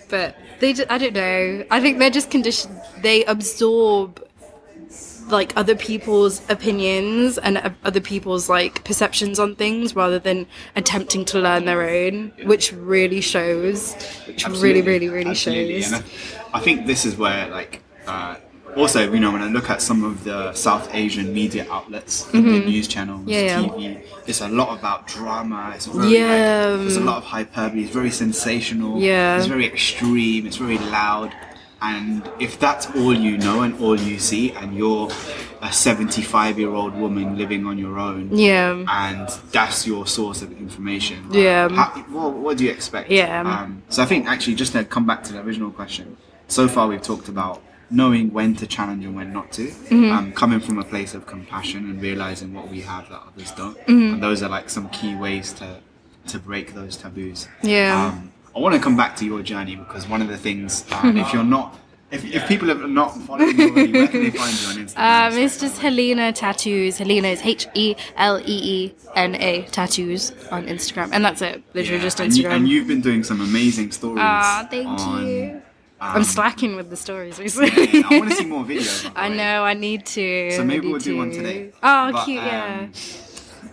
[0.09, 1.63] but they, ju- I don't know.
[1.69, 2.75] I think they're just conditioned.
[3.03, 4.27] They absorb
[5.29, 11.39] like other people's opinions and other people's like perceptions on things rather than attempting to
[11.39, 13.93] learn their own, which really shows.
[14.27, 15.81] Which really, really, really Absolutely.
[15.81, 15.93] shows.
[15.93, 16.03] And
[16.53, 18.35] I, I think this is where, like, uh,
[18.75, 22.41] also, you know, when I look at some of the South Asian media outlets, the
[22.41, 23.29] news channels, Mm-hmm.
[23.29, 23.67] Yeah, yeah.
[23.99, 25.73] TV, it's a lot about drama.
[25.75, 26.67] It's very, Yeah.
[26.71, 27.83] like, there's a lot of hyperbole.
[27.83, 28.99] It's very sensational.
[28.99, 29.37] Yeah.
[29.37, 30.47] It's very extreme.
[30.47, 31.33] It's very loud.
[31.83, 35.09] And if that's all you know and all you see, and you're
[35.61, 38.83] a 75 year old woman living on your own, Yeah.
[38.87, 41.27] and that's your source of information.
[41.31, 41.67] Yeah.
[41.69, 43.11] How, well, what do you expect?
[43.11, 43.41] Yeah.
[43.41, 46.17] Um, so I think actually, just to come back to the original question,
[46.47, 50.11] so far we've talked about knowing when to challenge and when not to, Mm-hmm.
[50.11, 53.77] um, coming from a place of compassion and realizing what we have that others don't.
[53.79, 54.13] Mm-hmm.
[54.15, 55.79] And those are like some key ways to
[56.27, 57.47] to break those taboos.
[57.61, 58.05] Yeah.
[58.07, 61.11] Um, I want to come back to your journey because one of the things, uh,
[61.15, 61.79] if you're not,
[62.11, 65.31] if, if people are not following you already, where can they find you on Instagram?
[65.31, 66.99] Um, it's just Heleena Tattoos.
[66.99, 71.63] Heleena is H E L E E N A Tattoos on Instagram, and that's it.
[71.73, 72.51] Literally Yeah, just and, you, Instagram.
[72.55, 74.19] and you've been doing some amazing stories.
[74.21, 75.61] Ah, thank on- you.
[75.99, 78.01] um, I'm slacking with the stories recently.
[78.01, 79.11] Yeah, I want to see more videos.
[79.15, 79.63] I know.
[79.63, 80.51] I need to.
[80.51, 81.71] So maybe we'll do one today.
[81.81, 82.43] Oh, But, cute.
[82.43, 82.87] yeah.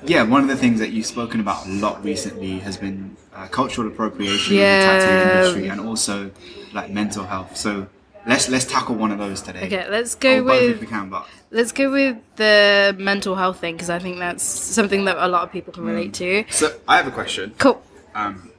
[0.05, 3.47] Yeah, one of the things that you've spoken about a lot recently has been uh,
[3.49, 6.31] cultural appropriation in the tattoo industry and also
[6.73, 7.57] like mental health.
[7.57, 7.87] So
[8.27, 9.67] let's let's tackle one of those today.
[9.67, 13.61] Okay, let's go both if with we can, but let's go with the mental health
[13.61, 16.45] thing because I think that's something that a lot of people can relate to.
[16.51, 17.55] so I have a question.
[17.59, 17.83] Cool.
[18.15, 18.51] Um,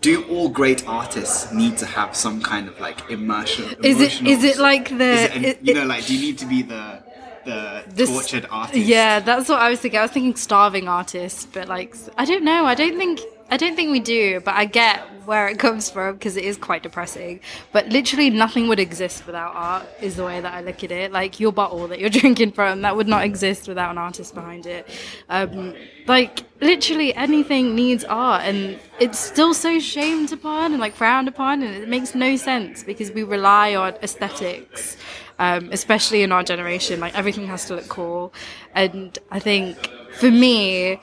[0.00, 3.64] do all great artists need to have some kind of like immersion?
[3.82, 6.20] Is it is it like the Is it an- it- you know like do you
[6.20, 7.02] need to be the
[7.48, 8.78] the This- tortured artist?
[8.78, 9.98] Yeah, that's what I was thinking.
[9.98, 12.64] I was thinking starving artist, but like I don't know.
[12.66, 16.14] I don't think I don't think we do, but I get where it comes from
[16.14, 17.40] because it is quite depressing.
[17.72, 19.86] But literally nothing would exist without art.
[20.02, 21.12] Is the way that I look at it.
[21.12, 24.66] Like your bottle that you're drinking from, that would not exist without an artist behind
[24.66, 24.86] it.
[25.30, 25.74] Um,
[26.06, 31.62] like literally anything needs art, and it's still so shamed upon and like frowned upon,
[31.62, 34.96] and it makes no sense because we rely on aesthetics
[35.38, 37.00] um, especially in our generation.
[37.00, 38.32] Like everything has to look cool,
[38.74, 41.00] and I think for me,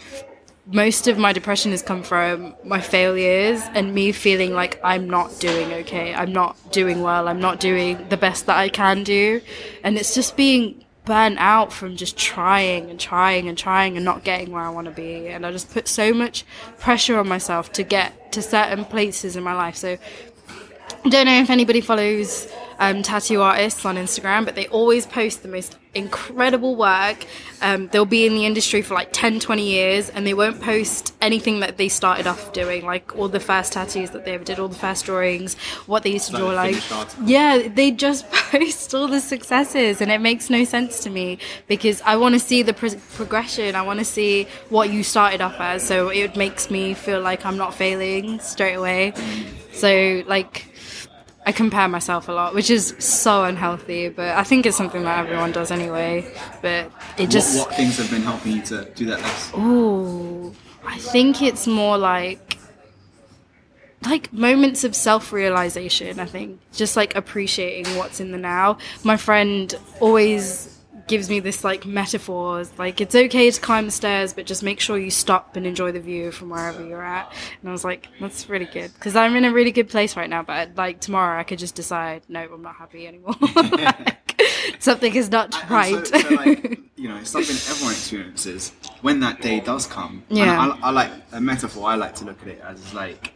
[0.68, 5.40] most of my depression has come from my failures and me feeling like I'm not
[5.40, 6.14] doing okay.
[6.14, 7.28] I'm not doing well.
[7.28, 9.42] I'm not doing the best that I can do,
[9.84, 14.24] and it's just being burnt out from just trying and trying and trying and not
[14.24, 15.28] getting where I want to be.
[15.28, 16.44] And I just put so much
[16.80, 19.76] pressure on myself to get to certain places in my life.
[19.76, 19.98] So
[21.06, 25.42] I don't know if anybody follows um, tattoo artists on Instagram, but they always post
[25.42, 27.26] the most incredible work.
[27.62, 31.16] Um, they'll be in the industry for like 10, 20 years, and they won't post
[31.22, 34.60] anything that they started off doing, like all the first tattoos that they ever did,
[34.60, 35.56] all the first drawings,
[35.88, 36.42] what they used to Like
[36.88, 37.08] draw like.
[37.26, 42.02] Yeah, they just post all the successes, and it makes no sense to me because
[42.02, 43.76] I want to see the pro- progression.
[43.76, 47.46] I want to see what you started off as, so it makes me feel like
[47.46, 49.14] I'm not failing straight away.
[49.72, 50.68] So, like,
[51.46, 55.20] I compare myself a lot, which is so unhealthy, but I think it's something that
[55.20, 56.26] everyone does anyway.
[56.62, 57.58] But it just.
[57.58, 59.52] what, what things have been helping you to do that less?
[59.54, 60.54] Oh,
[60.84, 62.58] I think it's more like
[64.06, 69.74] like moments of self-realization i think just like appreciating what's in the now my friend
[70.00, 70.75] always
[71.08, 74.80] gives me this like metaphors like it's okay to climb the stairs but just make
[74.80, 78.08] sure you stop and enjoy the view from wherever you're at and i was like
[78.20, 81.40] that's really good because i'm in a really good place right now but like tomorrow
[81.40, 84.42] i could just decide no i'm not happy anymore like,
[84.80, 89.60] something is not right So, so like, you know, something everyone experiences when that day
[89.60, 90.24] does come.
[90.30, 90.60] And Yeah.
[90.82, 91.88] I, I like a metaphor.
[91.88, 93.34] I like to look at it as like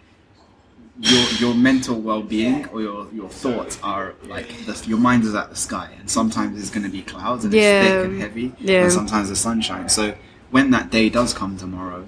[1.01, 5.33] your your mental well being or your your thoughts are like the, your mind is
[5.35, 7.81] at the sky, and sometimes it's going to be clouds and Yeah.
[7.83, 8.83] it's thick and heavy, Yeah.
[8.83, 9.87] and sometimes the sunshine.
[9.89, 10.13] So
[10.51, 12.07] when that day does come tomorrow.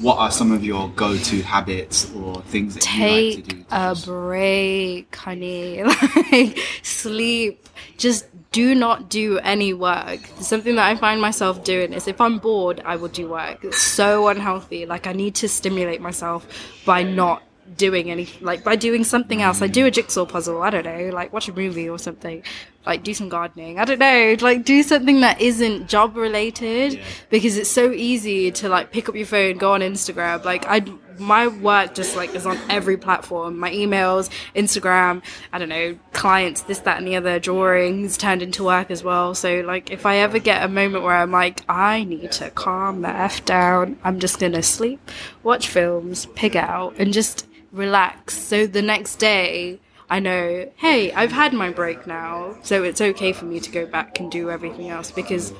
[0.00, 3.62] What are some of your go-to habits or things that you like to do?
[3.62, 5.82] to a break, honey.
[6.32, 7.68] Like sleep.
[7.98, 10.18] Just do not do any work.
[10.40, 13.62] Something that I find myself doing is if I'm bored, I will do work.
[13.62, 14.86] It's so unhealthy.
[14.86, 16.46] Like I need to stimulate myself
[16.84, 17.42] by not
[17.76, 19.60] doing any like by doing something else.
[19.60, 20.62] Like do a jigsaw puzzle.
[20.62, 21.10] I don't know.
[21.12, 22.42] Like watch a movie or something.
[22.84, 23.78] Like do some gardening.
[23.78, 24.36] I don't know.
[24.40, 27.04] Like do something that isn't job related Yeah.
[27.30, 30.44] because it's so easy to like pick up your phone, go on Instagram.
[30.44, 30.84] Like I,
[31.18, 33.56] my work just like is on every platform.
[33.58, 35.22] My emails, Instagram.
[35.52, 37.38] I don't know, clients, this, that, and the other.
[37.38, 39.34] Drawings turned into work as well.
[39.34, 43.02] So like, if I ever get a moment where I'm like, I need to calm
[43.02, 45.08] the f down, I'm just gonna sleep,
[45.44, 48.34] watch films, pig out, and just relax.
[48.38, 49.78] So the next day.
[50.10, 53.86] I know, hey, I've had my break now, so it's okay for me to go
[53.86, 55.54] back and do everything else because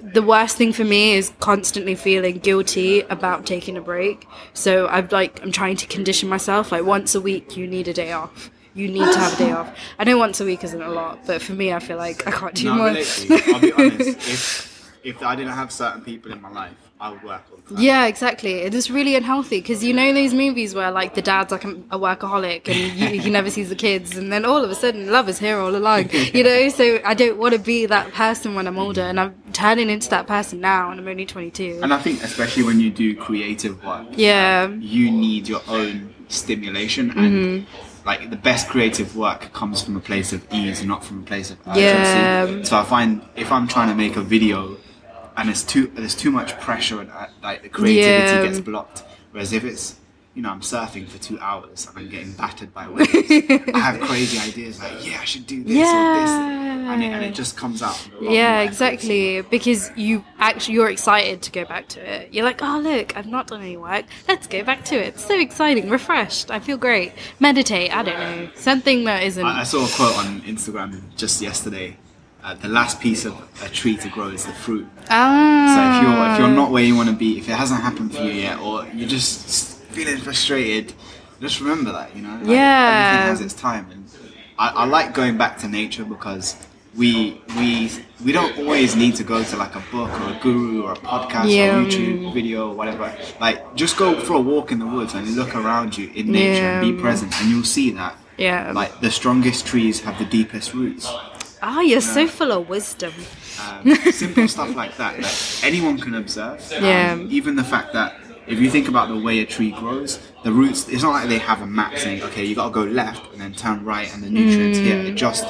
[0.00, 4.26] the worst thing for me is constantly feeling guilty about taking a break.
[4.54, 7.92] So I've like I'm trying to condition myself like once a week you need a
[7.92, 8.50] day off.
[8.74, 9.76] You need to have a day off.
[9.98, 12.30] I know once a week isn't a lot, but for me I feel like I
[12.30, 12.86] can't do No, more.
[12.86, 13.54] I relate to you.
[13.54, 14.08] I'll be honest.
[14.28, 17.82] If if I didn't have certain people in my life, I would work the time.
[17.82, 18.54] Yeah, exactly.
[18.54, 21.70] It is really unhealthy because you know those movies where like the dad's like a
[21.90, 25.10] a workaholic and you, he never sees the kids, and then all of a sudden
[25.10, 26.10] love is here all along.
[26.10, 29.34] You know, so I don't want to be that person when I'm older, and I'm
[29.52, 31.80] turning into that person now, and I'm only 22.
[31.82, 37.10] And I think especially when you do creative work, Yeah, you need your own stimulation
[37.10, 38.06] and mm-hmm.
[38.06, 41.50] like the best creative work comes from a place of ease not from a place
[41.50, 42.62] of urgency Yeah.
[42.64, 44.76] so i find if i'm trying to make a video
[45.38, 48.42] and it's too there's too much pressure and uh, like the creativity Yeah.
[48.46, 49.96] gets blocked whereas if it's
[50.34, 53.10] you know i'm surfing for two hours and i'm getting battered by waves
[53.74, 56.30] i have crazy ideas like yeah i should do this or this
[56.90, 59.42] and it, and it just comes out yeah, exactly.
[59.42, 62.32] Because you actually you're excited to go back to it.
[62.32, 64.06] You're like, oh look, I've not done any work.
[64.26, 65.08] Let's go back to it.
[65.08, 66.50] It's so exciting, refreshed.
[66.50, 67.12] I feel great.
[67.40, 67.94] Meditate.
[67.94, 69.44] I don't know something that isn't.
[69.44, 71.98] I, I saw a quote on Instagram just yesterday.
[72.48, 74.86] Uh, the last piece of a tree to grow is the fruit.
[75.10, 75.68] ah.
[75.74, 78.14] So if you're if you're not where you want to be, if it hasn't happened
[78.14, 80.94] for you yet, or you're just feeling frustrated,
[81.42, 82.36] just remember that you know.
[82.40, 83.18] Like, Yeah.
[83.20, 84.04] Everything has its time, and
[84.58, 86.56] I, I like going back to nature because
[86.96, 87.90] we we
[88.24, 90.96] we don't always need to go to like a book or a guru or a
[90.96, 91.76] podcast Yeah.
[91.76, 93.12] or YouTube video or whatever.
[93.42, 96.64] Like just go for a walk in the woods and look around you in nature
[96.64, 98.16] and be present, and you'll see that.
[98.38, 98.72] Yeah.
[98.72, 101.06] Like the strongest trees have the deepest roots.
[101.62, 103.12] Ah, you're so full of wisdom.
[103.60, 106.60] Um, simple stuff like that that anyone can observe.
[106.80, 107.12] Yeah.
[107.12, 108.16] Um, even the fact that
[108.46, 111.38] if you think about the way a tree grows, the roots, it's not like they
[111.38, 114.30] have a map saying, okay, you gotta go left and then turn right and the
[114.30, 114.96] nutrients here.
[114.98, 115.44] It just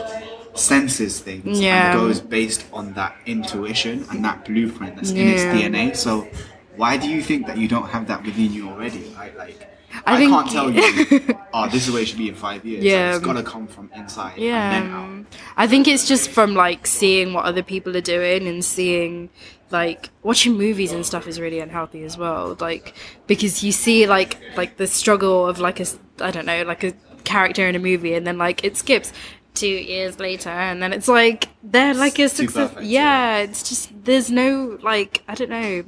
[0.55, 1.63] senses things Mm.
[1.63, 1.93] Yeah.
[1.93, 5.95] and goes based on that intuition and that blueprint that's in its DNA.
[5.97, 6.27] So
[6.77, 9.15] why do you think that you don't have that within you already?
[9.17, 9.37] Right?
[9.37, 9.71] Like,
[10.07, 12.83] I I, can't tell you, oh, this is where it should be in five years.
[12.85, 13.17] Like, Yeah.
[13.17, 15.11] it's gotta come from inside and then out.
[15.11, 15.39] Yeah.
[15.57, 19.31] I think it's just from like seeing what other people are doing and seeing
[19.71, 22.57] like watching movies and stuff is really unhealthy as well.
[22.61, 22.95] Like
[23.27, 25.87] because you see like like the struggle of like a
[26.21, 26.93] I don't know like a
[27.25, 29.13] character in a movie and then like it skips
[29.55, 32.71] two years later and then it's like they're like a success.
[32.71, 35.85] perfect, yeah, it's just there's no like I don't know.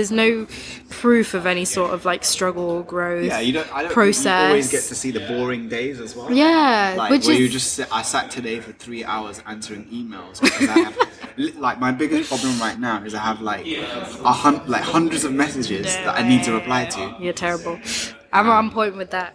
[0.00, 0.46] There's no
[0.88, 3.26] proof of any sort of like struggle or growth.
[3.26, 3.70] Yeah, you don't.
[3.70, 3.92] I don't.
[3.92, 4.44] process.
[4.44, 6.32] You always get to see the boring days as well.
[6.32, 9.84] Yeah, like which where is you just sit, I sat today for three hours answering
[9.88, 10.98] emails because I have
[11.58, 15.34] like my biggest problem right now is I have like a hun- like hundreds of
[15.34, 17.16] messages that I need to reply to.
[17.20, 17.78] You're terrible.
[18.32, 19.34] I'm on point with that.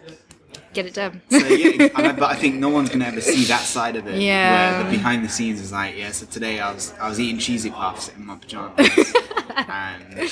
[0.74, 1.22] Get it done.
[1.30, 4.20] So yeah, I, but I think no one's gonna ever see that side of it.
[4.20, 4.82] Yeah.
[4.82, 6.10] Where the behind the scenes is like, yeah.
[6.10, 8.76] So today I was I was eating cheesy puffs in my pajamas,
[9.38, 10.28] and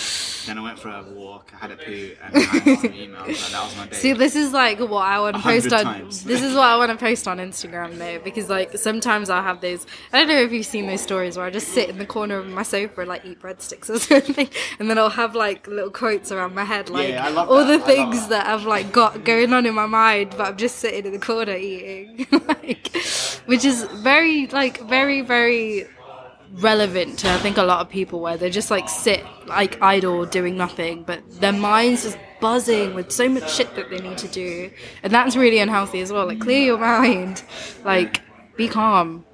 [0.47, 1.51] then I went for a walk.
[1.55, 2.41] I had a poo, and I
[2.77, 3.27] some emails.
[3.27, 3.97] And that was my day.
[3.97, 5.85] See, this is like what I want to post on.
[5.85, 6.25] times.
[6.25, 9.61] This is what I want to post on Instagram though, because like sometimes I'll have
[9.61, 9.87] those.
[10.13, 12.37] I don't know if you've seen those stories where I just sit in the corner
[12.39, 15.91] of my sofa and like eat breadsticks or something, and then I'll have like little
[15.91, 17.79] quotes around my head, like Yeah, all that.
[17.79, 18.45] the things that.
[18.45, 21.19] that I've like got going on in my mind, but I'm just sitting in the
[21.19, 22.95] corner eating, like,
[23.47, 25.87] which is very like very very
[26.61, 30.25] relevant to I think a lot of people where they just like sit like idle
[30.27, 34.29] doing nothing, but their minds just buzzing with so much shit that they need to
[34.29, 34.71] do,
[35.03, 36.27] and that's really unhealthy as well.
[36.27, 37.43] Like clear your mind,
[37.85, 38.21] like
[38.57, 39.25] be calm,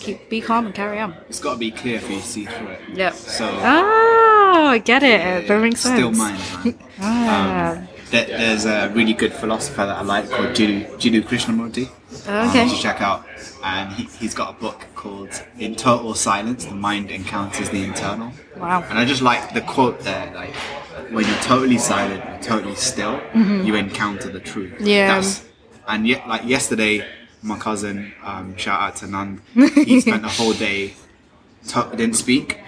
[0.00, 1.14] keep be calm and carry on.
[1.28, 2.80] it's got to be clear for you to see through it.
[2.94, 3.12] Yep.
[3.14, 5.46] So Oh, I get it.
[5.48, 5.96] that makes sense.
[5.98, 6.78] Still mine, man.
[7.00, 7.70] Ah.
[7.72, 11.88] Um, there, there's a really good philosopher that I like called Jiddu, Jiddu Krishnamurti.
[12.28, 12.64] Um, Okay.
[12.64, 13.26] you should check out.
[13.64, 18.30] And he, he's got a book called In Total Silence, The Mind Encounters the Internal.
[18.58, 18.84] Wow.
[18.90, 20.54] And I just like the quote there, like,
[21.10, 24.74] when you're totally silent and totally still, you encounter the truth.
[24.74, 24.86] Mm-hmm.
[24.86, 25.24] Yeah.
[25.88, 27.06] and yet, like yesterday,
[27.42, 29.40] my cousin, um, shout out to Nand,
[29.86, 30.94] he spent the whole day
[31.68, 32.60] to- didn't speak,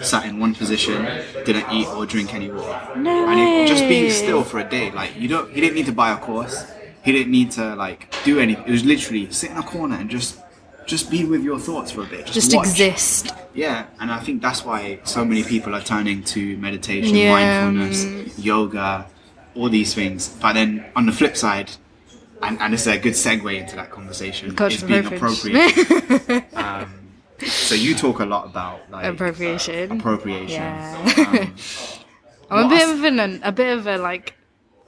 [0.00, 1.04] sat in one position,
[1.44, 2.80] didn't eat or drink any water.
[2.96, 5.86] No and it, just being still for a day, like you don't, he didn't need
[5.86, 6.64] to buy a course,
[7.02, 8.64] he didn't need to like do anything.
[8.66, 10.38] It was literally sit in a corner and just,
[10.86, 12.26] just be with your thoughts for a bit.
[12.26, 13.30] Just, Just exist.
[13.54, 17.68] Yeah, and I think that's why so many people are turning to meditation, Yeah.
[17.70, 19.06] mindfulness, yoga,
[19.54, 20.28] all these things.
[20.40, 21.70] But then on the flip side,
[22.42, 26.44] and, and it's a good segue into that conversation, Culture is being appropriate.
[26.54, 26.98] um,
[27.46, 29.92] so you talk a lot about like Appropriation.
[29.92, 30.48] appropriation.
[30.48, 31.02] Yeah.
[31.28, 31.54] Um,
[32.50, 34.34] I'm a bit of an a bit of a like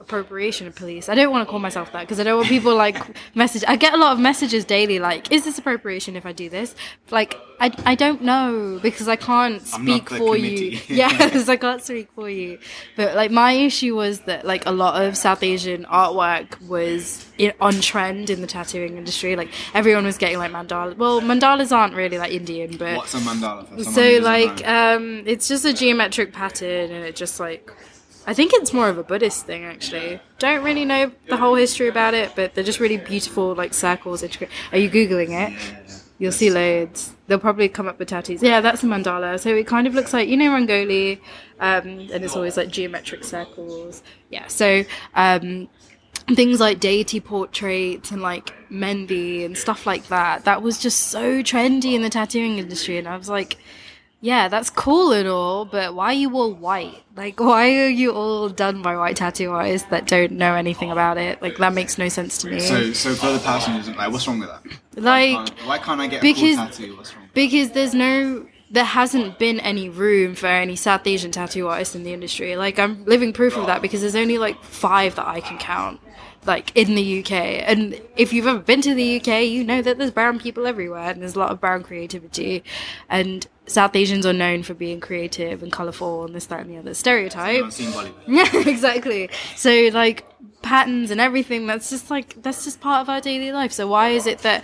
[0.05, 1.09] appropriation of police.
[1.09, 2.95] I don't want to call myself that because I don't want people like
[3.35, 3.63] message.
[3.67, 6.75] I get a lot of messages daily like, "Is this appropriation if I do this?"
[7.09, 10.77] Like, I, I don't know because I can't speak for you.
[10.77, 10.81] committee.
[10.95, 12.59] Yeah, because I can't speak for you.
[12.95, 17.51] But like, my issue was that like a lot of South Asian artwork was in,
[17.59, 19.35] on trend in the tattooing industry.
[19.35, 20.95] Like everyone was getting like mandala.
[20.95, 24.95] Well, mandalas aren't really like Indian, but What's a mandala for so like know?
[24.95, 27.71] um it's just a geometric pattern and it just like
[28.27, 30.19] i think it's more of a buddhist thing actually.
[30.39, 34.21] Don't really know the whole history about it but they're just really beautiful like circles.
[34.21, 36.01] Integra- are you googling it?
[36.17, 37.13] You'll see loads.
[37.27, 38.41] They'll probably come up with tattoos.
[38.41, 39.39] Yeah that's a mandala.
[39.39, 41.19] So it kind of looks like you know rangoli
[41.59, 44.03] um and it's always like geometric circles.
[44.29, 44.83] Yeah so
[45.15, 45.67] um
[46.33, 50.45] things like deity portraits and like Mehndi and stuff like that.
[50.45, 53.57] That was just so trendy in the tattooing industry, and I was like,
[54.25, 57.03] yeah, that's cool and all, but why are you all white?
[57.15, 61.19] Like, why are you all done by white tattoo artists that don't know anything about
[61.19, 61.41] it?
[61.43, 62.59] Like, that makes no sense to me.
[62.59, 64.63] So, so for the person who's like, what's wrong with that?
[65.03, 66.97] like, Why can't, why can't I get a because- cool tattoo?
[66.97, 67.29] What's wrong?
[67.35, 72.03] because there's no there hasn't been any room for any South Asian tattoo artists in
[72.03, 72.55] the industry.
[72.55, 75.99] Like I'm living proof of that because there's only like five that I can count.
[76.45, 79.97] Like in the UK, and if you've ever been to the UK, you know that
[79.97, 82.63] there's brown people everywhere, and there's a lot of brown creativity.
[83.09, 86.77] And South Asians are known for being creative and colourful, and this, that, and the
[86.77, 87.61] other stereotype.
[87.61, 88.13] not seen Bollywood.
[88.27, 89.29] Yeah, exactly.
[89.55, 90.25] So like
[90.61, 93.71] patterns and everything that's just like that's just part of our daily life.
[93.71, 94.63] So why is it that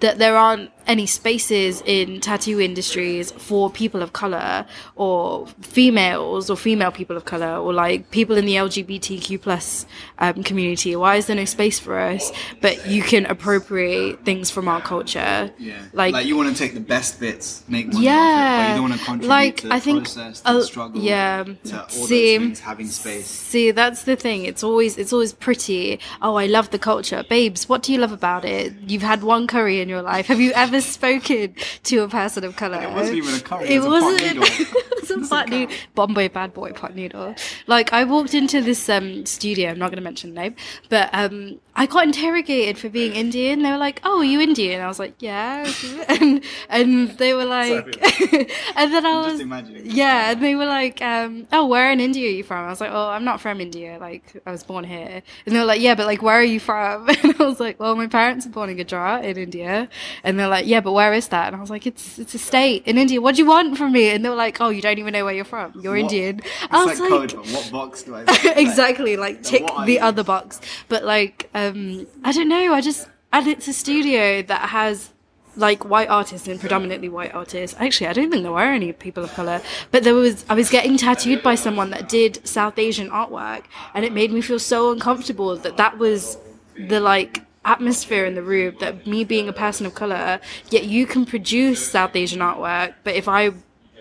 [0.00, 6.56] that there aren't any spaces in tattoo industries for people of color or females or
[6.56, 9.86] female people of color or like people in the LGBTQ plus
[10.18, 10.94] um, community?
[10.96, 12.32] Why is there no space for us?
[12.60, 15.50] But you can appropriate things from our culture.
[15.58, 18.22] Yeah, Like- like, you want to take the best bits, make money off it, but
[18.22, 20.62] Yeah, you don't want to contribute like, to the I think process, to the a-
[20.62, 23.26] struggle, yeah, to all see- things, having space.
[23.26, 24.44] See, that's the thing.
[24.44, 25.98] It's always it's always pretty.
[26.22, 27.68] Oh, I love the culture, babes.
[27.68, 28.72] What do you love about it?
[28.86, 30.26] You've had one curry in your life.
[30.26, 32.82] Have you ever spoken to a person of color?
[32.82, 34.36] It wasn't even a curry, It it was wasn't.
[34.36, 34.42] noodle.
[34.44, 35.74] it was a pot noodle.
[35.94, 37.34] Bombay bad boy pot noodle.
[37.66, 39.70] Like I walked into this um studio.
[39.70, 40.56] I'm not going to mention the name,
[40.88, 43.62] but um I got interrogated for being Indian.
[43.62, 45.70] They were like, "Oh, are you Indian?" I was like, "Yeah,"
[46.08, 47.84] and and they were like,
[48.76, 49.82] and then I I'm just was imagining.
[49.90, 52.80] yeah, and they were like, um, "Oh, where in India are you from?" I was
[52.80, 53.98] like, "Oh, I'm not from India.
[54.00, 56.60] Like, I was born here." And they were like, "Yeah, but like, where are you
[56.60, 59.88] from?" And I was like, "Well, my parents are born in Gujarat in India."
[60.24, 62.38] And they're like, "Yeah, but where is that?" And I was like, "It's it's a
[62.38, 63.20] state in India.
[63.20, 65.24] What do you want from me?" And they were like, "Oh, you don't even know
[65.26, 65.72] where you're from.
[65.82, 68.24] You're What- Indian." It's I was like, like, code, but what box do I?
[68.56, 69.98] exactly like tick the you?
[70.00, 74.42] other box but like um Um, i don't know i just and it's a studio
[74.42, 75.10] that has
[75.56, 77.76] like white artists and predominantly white artists.
[77.80, 80.70] Actually i don't think there were any people of color but there was i was
[80.70, 84.92] getting tattooed by someone that did south asian artwork and it made me feel so
[84.92, 86.38] uncomfortable that that was
[86.78, 91.06] the like atmosphere in the room that me being a person of color yet you
[91.06, 93.50] can produce south asian artwork but if i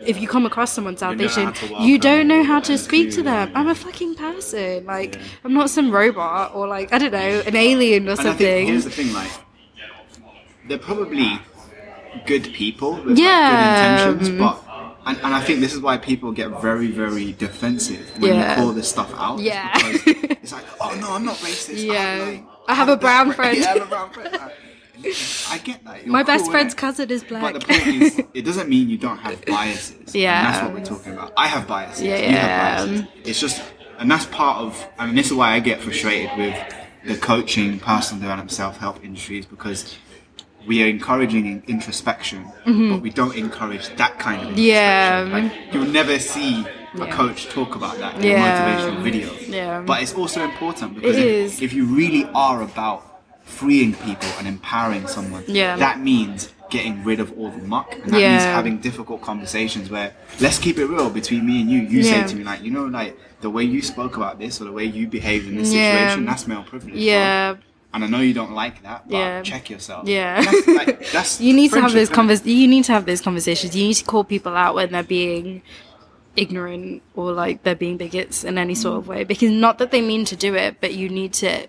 [0.04, 2.44] if you come across someone South You don't know Asian, how to you don't know
[2.44, 3.52] how to speak to them.
[3.56, 4.86] I'm a fucking person.
[4.86, 8.24] Like, I'm not some robot or like I don't know, an alien or And I
[8.24, 8.68] something.
[8.68, 9.32] here's the thing, like
[10.68, 11.40] they're probably
[12.26, 13.28] good people with Yeah.
[13.28, 14.40] like, good intentions, mm-hmm.
[14.40, 14.62] but
[15.08, 18.50] and, and I think this is why people get very, very defensive when Yeah.
[18.50, 19.40] you call this stuff out.
[19.40, 19.72] Yeah.
[19.76, 20.02] because
[20.42, 21.84] it's like, oh no, I'm not racist.
[21.84, 23.58] I'm, like, I have a brown friend.
[23.58, 24.36] Yeah, I have a brown friend.
[25.50, 26.04] I get that.
[26.04, 27.54] You're My best friend's cousin is But black.
[27.54, 30.14] the point is, it doesn't mean you don't have biases.
[30.16, 30.38] Yeah.
[30.38, 31.34] And that's what we're talking about.
[31.38, 32.04] I have biases.
[32.04, 32.86] Yeah, You have yeah.
[32.86, 33.08] biases.
[33.24, 33.62] It's just,
[34.00, 36.56] and that's part of, and this is why I get frustrated with
[37.06, 39.96] the coaching, personal development, self help industries because
[40.68, 44.58] we are encouraging introspection, but we don't encourage that kind of introspection.
[44.58, 45.32] Mm-hmm.
[45.32, 45.50] Yeah.
[45.52, 47.12] Like, you'll never see a Yeah.
[47.12, 48.40] coach talk about that in Yeah.
[48.42, 49.30] a motivational video.
[49.48, 49.82] Yeah.
[49.82, 53.15] But it's also important because It if, if you really are about
[53.46, 55.78] freeing people and empowering someone, Yeah.
[55.78, 57.94] that means getting rid of all the muck.
[57.94, 61.80] And that means having difficult conversations where let's keep it real between me and you.
[61.80, 64.66] You say to me like, you know, like the way you spoke about this or
[64.66, 65.92] the way you behaved in this Yeah.
[65.92, 66.94] situation, that's male privilege.
[66.94, 67.02] bro.
[67.02, 67.56] yeah,
[67.94, 69.42] And I know you don't like that, but Yeah.
[69.42, 70.08] check yourself.
[70.08, 70.42] Yeah.
[70.42, 72.46] That's, like, that's you need to have those convers.
[72.46, 73.74] You need to have those conversations.
[73.76, 75.62] You need to call people out when they're being
[76.36, 78.98] ignorant or like they're being bigots in any sort mm.
[79.00, 79.24] of way.
[79.24, 81.68] Because not that they mean to do it, but you need to.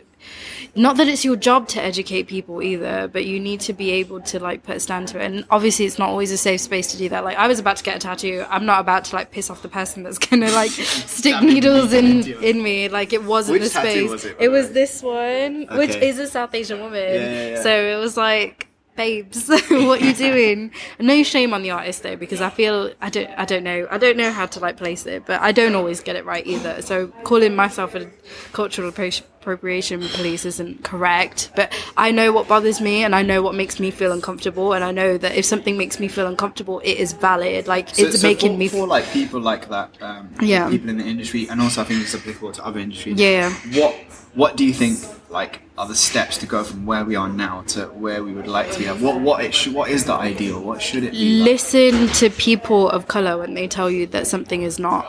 [0.77, 4.21] Not that it's your job to educate people either, but you need to be able
[4.23, 5.25] to like put a stand to it.
[5.25, 7.25] And obviously, it's not always a safe space to do that.
[7.25, 8.45] Like I was about to get a tattoo.
[8.49, 12.27] I'm not about to like piss off the person that's gonna like stick needles in
[12.43, 12.89] in me.
[12.89, 14.11] Like it wasn't Which the space.
[14.11, 17.01] was it, it was this one, which is a South Asian woman.
[17.01, 17.63] Yeah, yeah, yeah.
[17.63, 20.73] So it was like babes, what are you doing?
[20.99, 23.99] No shame on the artist though, because I feel I don't I don't know I
[23.99, 26.83] don't know how to like place it, but I don't always get it right either.
[26.83, 28.11] So calling myself a
[28.53, 33.55] cultural appropriation police isn't correct, but I know what bothers me and I know what
[33.55, 36.95] makes me feel uncomfortable, and I know that if something makes me feel uncomfortable, it
[36.95, 37.69] is valid.
[37.69, 40.69] Like So- it's so making for, me for like people like that, um, Yeah.
[40.69, 43.21] people in the industry, and also I think it's applicable to other industries.
[43.21, 43.53] Yeah.
[43.75, 43.95] What
[44.35, 44.99] What do you think
[45.37, 48.47] like are the steps to go from where we are now to where we would
[48.47, 48.87] like to be?
[48.89, 48.99] at?
[48.99, 50.59] What What it should, What is the ideal?
[50.69, 51.39] What should it be?
[51.39, 51.51] like?
[51.53, 55.03] listen to people of color when they tell you that something is not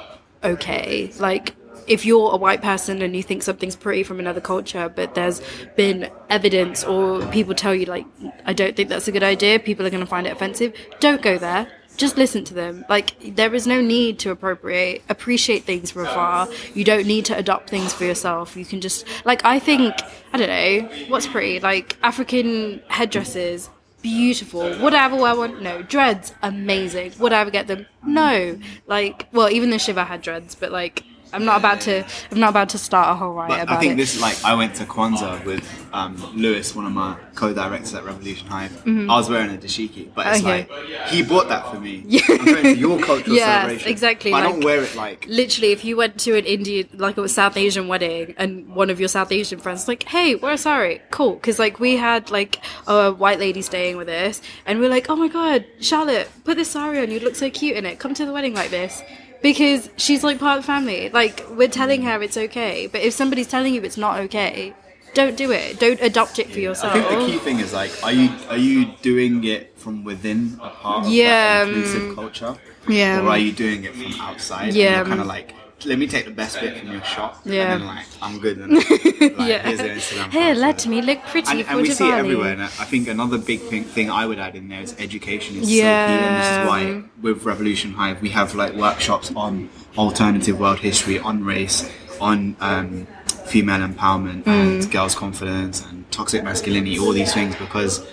[0.44, 1.12] okay.
[1.18, 1.56] Like
[1.88, 5.42] if you're a white person and you think something's pretty from another culture, but there's
[5.78, 8.06] been evidence or people tell you like
[8.46, 10.74] I don't think that's a good idea, people are going to find it offensive.
[11.00, 11.72] Don't go there.
[11.98, 12.86] Just listen to them.
[12.88, 16.48] Like there is no need to appropriate, appreciate things from afar.
[16.74, 18.56] You don't need to adopt things for yourself.
[18.56, 19.96] You can just like I think
[20.32, 23.70] I don't know what's pretty like African headdresses
[24.02, 24.62] beautiful.
[24.80, 25.62] Would I ever wear one?
[25.62, 25.82] No.
[25.82, 27.14] Dreads, amazing.
[27.20, 27.86] Would I ever get them?
[28.06, 28.58] No.
[28.86, 31.04] Like, well, even the Shiva had dreads, but like,
[31.34, 32.06] I'm not about to.
[32.32, 33.98] I'm not about to start a whole riot But about I think it.
[33.98, 35.64] this like I went to Kwanzaa with
[35.94, 38.72] um, Lewis, one of my co-directors at Revolution Hive.
[38.72, 39.10] Mm-hmm.
[39.10, 40.68] I was wearing a dashiki, but it's Okay.
[40.70, 42.04] like he bought that for me.
[42.30, 43.90] I'm going to your cultural Yes, celebration.
[43.92, 47.18] exactly, But I don't wear it like Literally, if you went to an Indian, like
[47.18, 50.58] a South Asian wedding, and one of your South Asian friends like, "Hey, wear a
[50.58, 51.36] sari," cool.
[51.36, 55.16] Because like we had like a white lady staying with us, and we're like, "Oh
[55.16, 57.12] my god, Charlotte, put this sari on.
[57.12, 58.00] You look so cute in it.
[58.00, 59.02] Come to the wedding like this."
[59.42, 61.10] Because she's like part of the family.
[61.10, 64.74] Like we're telling her it's okay, but if somebody's telling you it's not okay,
[65.14, 65.80] don't do it.
[65.80, 66.94] Don't adopt it for I yourself.
[66.94, 70.70] think the key thing is like, are you are you doing it from within a
[70.70, 72.16] part of Yeah, that inclusive mm.
[72.16, 72.56] culture,
[72.88, 73.22] yeah.
[73.22, 74.74] or are you doing it from outside?
[74.74, 75.04] Yeah.
[75.04, 75.54] kind of like,
[75.86, 77.74] let me take the best bit from your shop, Yeah.
[77.74, 78.58] and then like, I'm good.
[78.68, 81.92] And, like, here's the Instagram Here, let and- me look pretty And, for and we
[81.92, 82.54] see it everywhere.
[82.54, 85.72] And I think another big thing, thing I would add in there is education is
[85.72, 86.08] Yeah.
[86.08, 90.60] so key, and this is why with Revolution Hive we have like workshops on alternative
[90.60, 93.06] world history, on race, on um,
[93.46, 94.48] female empowerment Mm.
[94.82, 98.10] and girls' confidence and toxic masculinity, all these things because like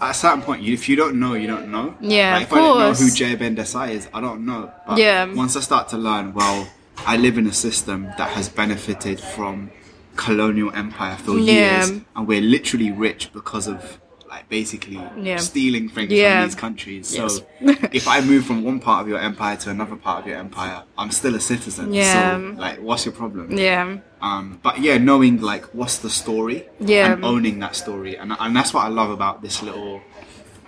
[0.00, 1.94] at a certain point, if you don't know, you don't know.
[2.00, 3.04] Yeah, like, of if I don't know who.
[3.06, 4.70] Jayaben Desai is, I don't know.
[4.86, 5.32] But Yeah.
[5.32, 6.68] once I start to learn, well,
[7.06, 9.70] I live in a system that has benefited from
[10.16, 11.52] colonial empire for Yeah.
[11.52, 13.98] years, and we're literally rich because of
[14.28, 15.36] like basically Yeah.
[15.38, 16.40] stealing things Yeah.
[16.40, 17.08] from these countries.
[17.08, 17.40] So Yes.
[17.92, 20.82] if I move from one part of your empire to another part of your empire,
[20.98, 21.92] I'm still a citizen.
[21.94, 22.36] Yeah.
[22.36, 23.52] So like, what's your problem?
[23.56, 23.96] Yeah.
[24.20, 27.12] Um, but yeah, knowing like what's the story Yeah.
[27.12, 30.00] and owning that story, and and that's what I love about this little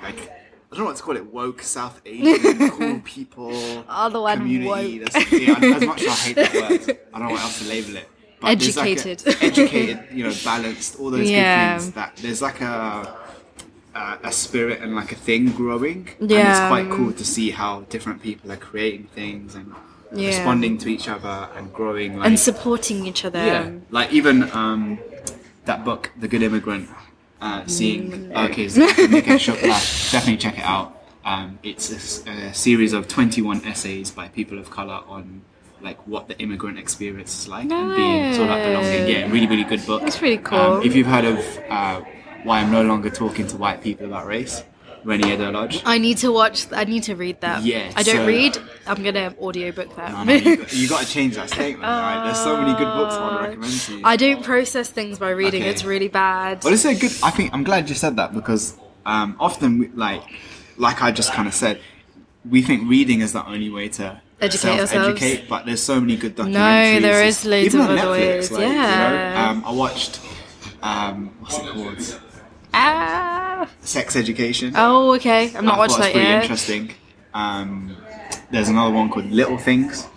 [0.03, 0.19] like.
[0.73, 1.27] I don't know what to call it.
[1.33, 5.01] Woke South Asian, cool people, the word community.
[5.01, 5.13] woke.
[5.13, 7.69] That's, yeah, as much as I hate that word, I don't know what else to
[7.69, 8.09] label it.
[8.41, 9.43] But there's like Educated.
[9.43, 11.75] educated, you know, balanced, all those Yeah.
[11.75, 11.93] good things.
[11.95, 13.17] That there's like a
[13.95, 17.80] a, a spirit and like a thing growing, and it's quite cool to see how
[17.88, 19.74] different people are creating things and
[20.12, 20.26] Yeah.
[20.26, 22.18] responding to each other and growing.
[22.18, 23.38] Like, And supporting each other.
[23.45, 24.99] yeah, like even um,
[25.66, 26.88] that book, The Good Immigrant,
[27.41, 28.51] uh, seeing Mm.
[28.51, 30.88] okay, a Shukla, definitely check it out.
[31.24, 31.91] Um, it's
[32.26, 35.43] a series of 21 essays by people of color on
[35.82, 39.07] like what the immigrant experience is like and being sort of like belonging.
[39.09, 40.03] Yeah, really, really good book.
[40.03, 40.59] That's really cool.
[40.59, 41.38] Um, if you've heard of
[41.70, 42.01] uh,
[42.45, 44.62] Why I'm No Longer Talking to White People About Race,
[45.05, 45.82] Reni Eddo-Lodge.
[45.84, 46.66] I need to watch.
[46.72, 47.62] I need to read that.
[47.62, 48.59] Yeah, I don't so- read.
[48.86, 50.12] I'm gonna audiobook that.
[50.12, 51.82] No, no, you, got, you got to change that statement.
[51.82, 52.24] right?
[52.24, 54.01] There's so many good books I want to recommend to you.
[54.05, 55.62] I don't process things by reading.
[55.62, 55.70] Okay.
[55.70, 56.64] It's really bad.
[56.64, 57.12] Well, it's a good.
[57.22, 58.76] I think I'm glad you said that because
[59.07, 60.22] um, often, we, like,
[60.76, 61.80] like I just kind of said,
[62.49, 65.20] we think reading is the only way to Educate ourselves.
[65.22, 66.53] educate But there's so many good documentaries.
[66.95, 69.51] No, there is loads Even of on other Netflix, ways, Like, you know, yeah.
[69.51, 70.20] um, I watched.
[70.82, 72.20] Um, what's it called?
[72.73, 73.68] Ah.
[73.83, 74.73] Sex Education.
[74.77, 75.55] Oh, okay.
[75.57, 76.43] I'm not watching watched thought it that pretty yet.
[76.43, 76.91] interesting.
[77.35, 77.97] Um,
[78.51, 80.09] there's another one called Little Things,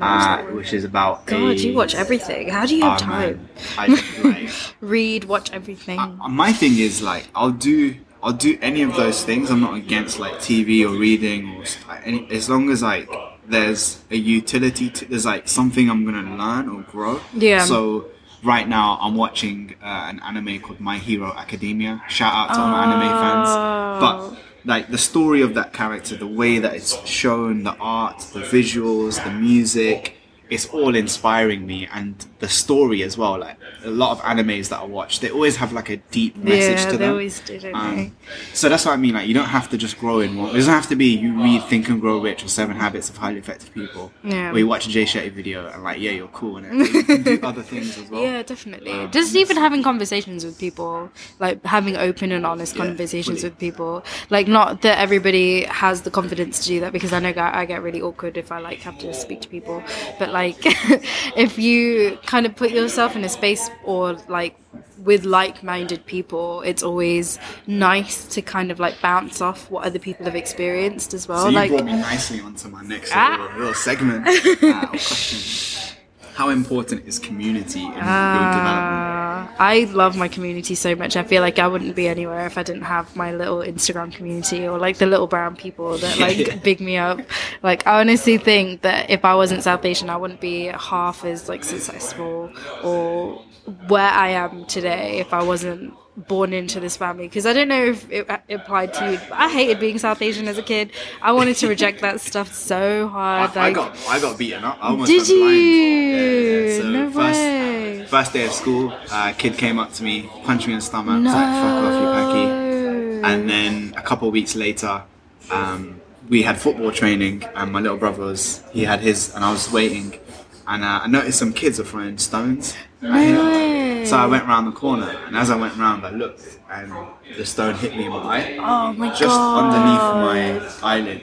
[0.00, 1.26] uh, which is about.
[1.26, 2.48] God, a, you watch everything.
[2.48, 3.48] How do you have Oh, time?
[3.78, 3.86] I,
[4.22, 4.50] like,
[4.80, 5.98] Read, watch everything.
[5.98, 9.50] Uh, my thing is like I'll do I'll do any of those things.
[9.50, 13.08] I'm not against like TV or reading or like, any, as long as like
[13.46, 17.20] there's a utility to there's like something I'm gonna learn or grow.
[17.34, 17.64] Yeah.
[17.64, 18.06] So
[18.44, 22.02] right now I'm watching uh, an anime called My Hero Academia.
[22.08, 23.48] Shout out to all my anime fans.
[23.50, 24.00] Oh.
[24.00, 28.40] But like the story of that character, the way that it's shown, the art, the
[28.40, 30.16] visuals, the music.
[30.50, 34.80] it's all inspiring me and the story as well like a lot of animes that
[34.84, 37.54] i watch they always have like a deep message yeah, to they them always do,
[37.64, 38.12] don't Um, they?
[38.52, 39.14] so that's what I mean.
[39.18, 40.50] Like, you don't have to just grow in one.
[40.50, 43.16] It doesn't have to be you read Think and Grow Rich or Seven Habits of
[43.24, 44.50] Highly Effective People, Yeah.
[44.52, 47.22] or you watch a Jay Shetty video and like, yeah, you're cool, and you can
[47.22, 48.22] do other things as well.
[48.22, 49.08] Yeah, definitely.
[49.18, 51.10] Just even having conversations with people,
[51.44, 53.50] like having open and honest Yeah, conversations fully.
[53.50, 53.92] with people.
[54.30, 57.64] Like, not that everybody has the confidence to do that because I know I I
[57.66, 59.82] get really awkward if I like have to speak to people.
[60.18, 60.56] But like,
[61.36, 64.56] if you kind of put yourself in a space or like
[64.98, 70.24] with like-minded people, it's always nice to kind of like bounce off what other people
[70.26, 71.42] have experienced as well.
[71.42, 73.38] So you like, brought me nicely onto my next Ah.
[73.40, 74.26] little, little segment
[74.64, 75.96] uh, question.
[76.34, 79.23] How important is community in your development?
[79.58, 81.16] I love my community so much.
[81.16, 84.66] I feel like I wouldn't be anywhere if I didn't have my little Instagram community
[84.66, 87.20] or like the little brown people that like big me up.
[87.62, 91.48] Like I honestly think that if I wasn't South Asian, I wouldn't be half as
[91.48, 93.42] like successful or
[93.88, 97.84] where I am today if I wasn't born into this family because I don't know
[97.86, 99.18] if it applied to you.
[99.28, 100.90] But I hated being South Asian as a kid.
[101.20, 103.56] I wanted to reject that stuff so hard.
[103.56, 104.78] I like, got I got beaten up.
[104.80, 105.44] I almost did you?
[105.44, 106.80] Yeah, yeah.
[106.80, 108.06] So no first, way.
[108.06, 110.84] First day of school, uh, a kid came up to me, punched me in the
[110.84, 113.28] stomach, was like, "Fuck off, you packy." No.
[113.28, 115.02] And then a couple of weeks later,
[115.50, 119.50] um, we had football training, and my little brother was he had his, and I
[119.50, 120.18] was waiting,
[120.66, 122.74] and uh, I noticed some kids were throwing stones.
[123.02, 126.92] So I went round the corner, and as I went round, I looked, and
[127.36, 129.64] the stone hit me in my eye, Oh my just god.
[129.64, 131.22] underneath my eyelid.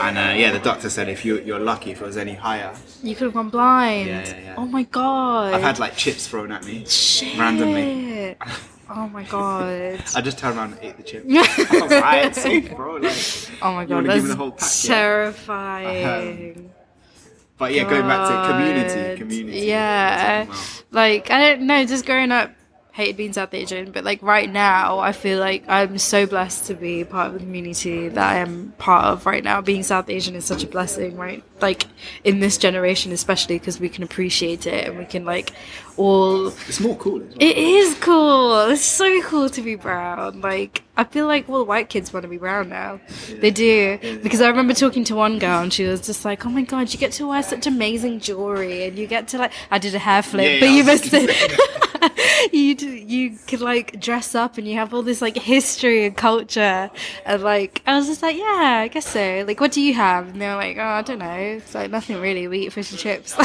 [0.00, 2.72] And uh, yeah, the doctor said if you, you're lucky, if it was any higher,
[3.02, 4.08] You could have gone blind.
[4.08, 4.54] Yeah, yeah, yeah.
[4.56, 5.54] Oh my god.
[5.54, 7.38] I've had like chips thrown at me Shit.
[7.38, 8.36] randomly.
[8.92, 10.02] Oh my god.
[10.16, 11.24] I just turned around and ate the chip.
[11.24, 12.96] "Alright, safe, bro.
[12.96, 13.12] Like,
[13.62, 14.88] Oh my god, wanna give me that's the whole pack, yeah?
[14.88, 16.70] terrifying.
[17.60, 19.66] But yeah, going back to community, community.
[19.66, 20.46] Yeah.
[20.92, 22.50] Like, I don't know, just growing up,
[22.92, 26.74] hated being South Asian, but like right now, I feel like I'm so blessed to
[26.74, 29.60] be part of the community that I am part of right now.
[29.60, 31.42] Being South Asian is such a blessing, right?
[31.60, 31.86] Like
[32.24, 35.52] in this generation, especially because we can appreciate it and we can like
[35.96, 37.28] all It's more cool well.
[37.38, 38.70] It is cool.
[38.70, 40.40] It's so cool to be brown.
[40.40, 43.00] Like I feel like all the white kids want to be brown now.
[43.28, 46.50] They do because I remember talking to one girl and she was just like, "Oh
[46.50, 49.78] my god, you get to wear such amazing jewelry and you get to like." I
[49.78, 51.86] did a hair flip, Yeah, yeah, but you missed it.
[52.52, 56.90] you you could like dress up and you have all this like history and culture
[57.24, 60.28] and like I was just like, "Yeah, I guess so." Like, what do you have?
[60.28, 61.30] And they were like, "Oh, I don't know.
[61.30, 62.48] It's like nothing really.
[62.48, 63.36] We eat fish and chips."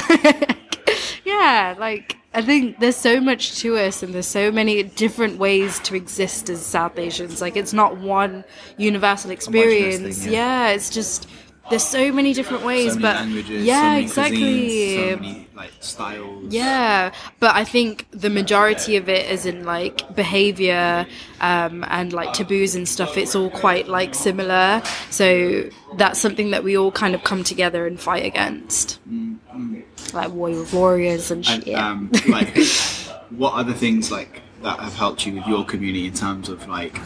[1.26, 5.80] yeah, like I think there's so much to us, and there's so many different ways
[5.80, 7.42] to exist as South Asians.
[7.42, 8.44] Like it's not one
[8.78, 10.24] universal experience.
[10.24, 10.68] thing, yeah.
[10.68, 10.74] yeah.
[10.74, 11.30] it's just
[11.70, 12.94] there's so many different ways.
[12.94, 14.40] so many but languages, yeah, so exactly.
[14.40, 16.54] cuisines, so many like styles.
[16.54, 21.06] Yeah, but I think the majority of it is in like behavior
[21.42, 23.18] um, and like taboos and stuff.
[23.18, 24.82] It's all quite like similar.
[25.10, 29.00] So that's something that we all kind of come together and fight against,
[30.14, 31.76] like warrior warriors and And shit.
[31.76, 32.58] um, like,
[33.30, 36.98] what other things like that have helped you with your community in terms of like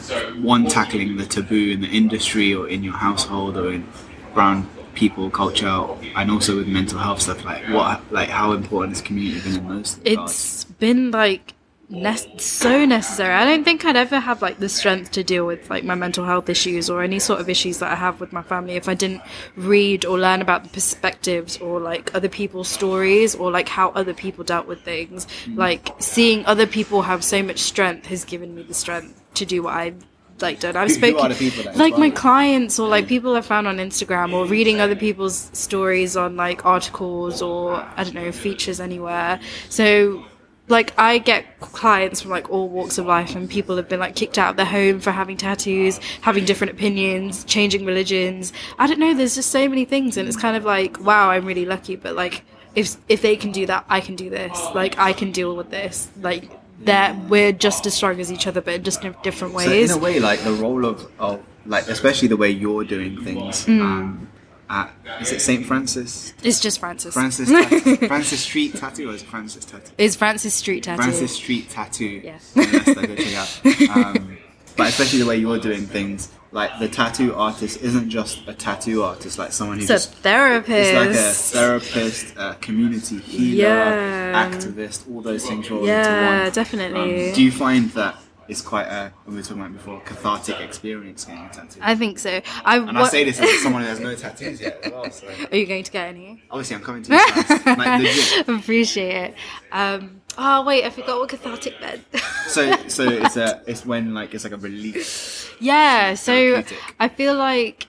[0.42, 3.86] one tackling the taboo in the industry or in your household or in
[4.34, 4.70] brown
[5.00, 5.80] people culture
[6.16, 9.68] and also with mental health stuff like what like how important has community been in
[9.68, 10.00] most?
[10.04, 11.54] it's been like
[11.90, 13.34] ne- so necessary.
[13.34, 16.26] I don't think I'd ever have like the strength to deal with like my mental
[16.26, 18.94] health issues or any sort of issues that I have with my family if I
[18.94, 19.22] didn't
[19.56, 24.14] read or learn about the perspectives or like other people's stories or like how other
[24.14, 25.28] people dealt with things.
[25.46, 25.58] Mm.
[25.58, 29.64] Like seeing other people have so much strength has given me the strength to do
[29.64, 29.94] what I
[30.42, 30.76] like done.
[30.76, 33.78] I've spoken are the people that like my clients or like people I found on
[33.78, 39.40] Instagram or reading other people's stories on like articles or I don't know features anywhere.
[39.70, 40.26] So
[40.68, 44.16] like I get clients from like all walks of life and people have been like
[44.16, 48.54] kicked out of their home for having tattoos, having different opinions, changing religions.
[48.78, 51.46] I don't know, there's just so many things and it's kind of like wow, I'm
[51.46, 52.44] really lucky but like
[52.76, 54.60] if if they can do that, I can do this.
[54.76, 56.10] Like I can deal with this.
[56.22, 56.50] Like
[56.86, 59.90] that we're just as strong as each other but in just in different ways.
[59.90, 63.22] so in a way like the role of, of like especially the way you're doing
[63.24, 63.82] things Mm.
[63.82, 64.28] um
[64.70, 65.66] at is it St.
[65.66, 67.14] Francis it's just Francis.
[67.14, 67.50] Francis
[68.08, 71.02] Francis Street Tattoo or is it Francis Tattoo It's Francis Street Tattoo.
[71.02, 72.22] Francis Street Tattoo.
[72.24, 72.38] Yeah.
[72.56, 73.96] Yes, out.
[73.96, 74.38] Um,
[74.78, 79.04] but especially the way you're doing things, like the tattoo artist isn't just a tattoo
[79.04, 80.70] artist, like someone who's It's a therapist.
[80.70, 84.50] it's like a therapist, a community healer, Yeah.
[84.52, 86.52] activist, all those things roll Yeah, into one.
[86.54, 87.28] definitely.
[87.30, 88.16] Um, do you find that
[88.48, 91.80] it's quite a we were talking about before cathartic experience getting a tattoo.
[91.84, 92.42] I think so.
[92.66, 95.12] I, and I say this as someone who has no tattoos yet as well.
[95.12, 96.42] So Are you going to get any?
[96.50, 97.76] obviously I'm coming to You.
[97.76, 98.48] Like.
[98.48, 99.36] Appreciate it.
[99.72, 102.04] Um, oh wait, I forgot what cathartic meant.
[102.50, 105.48] So so it's a it's when like it's like a release.
[105.60, 106.64] yeah, so
[107.00, 107.88] I feel like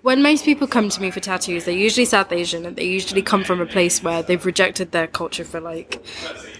[0.00, 3.20] when most people come to me for tattoos, they're usually South Asian and they usually
[3.20, 6.02] come from a place where they've rejected their culture for like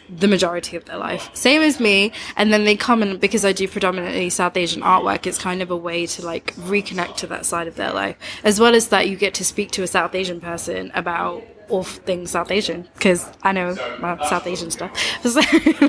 [0.09, 1.31] the majority of their life.
[1.33, 2.13] Same as me.
[2.37, 5.71] And then they come and because I do predominantly South Asian artwork, it's kind of
[5.71, 8.17] a way to like reconnect to that side of their life.
[8.45, 11.83] As well as that, you get to speak to a South Asian person about all
[11.83, 14.93] things South Asian because I know my South Asian stuff.
[15.27, 15.41] So,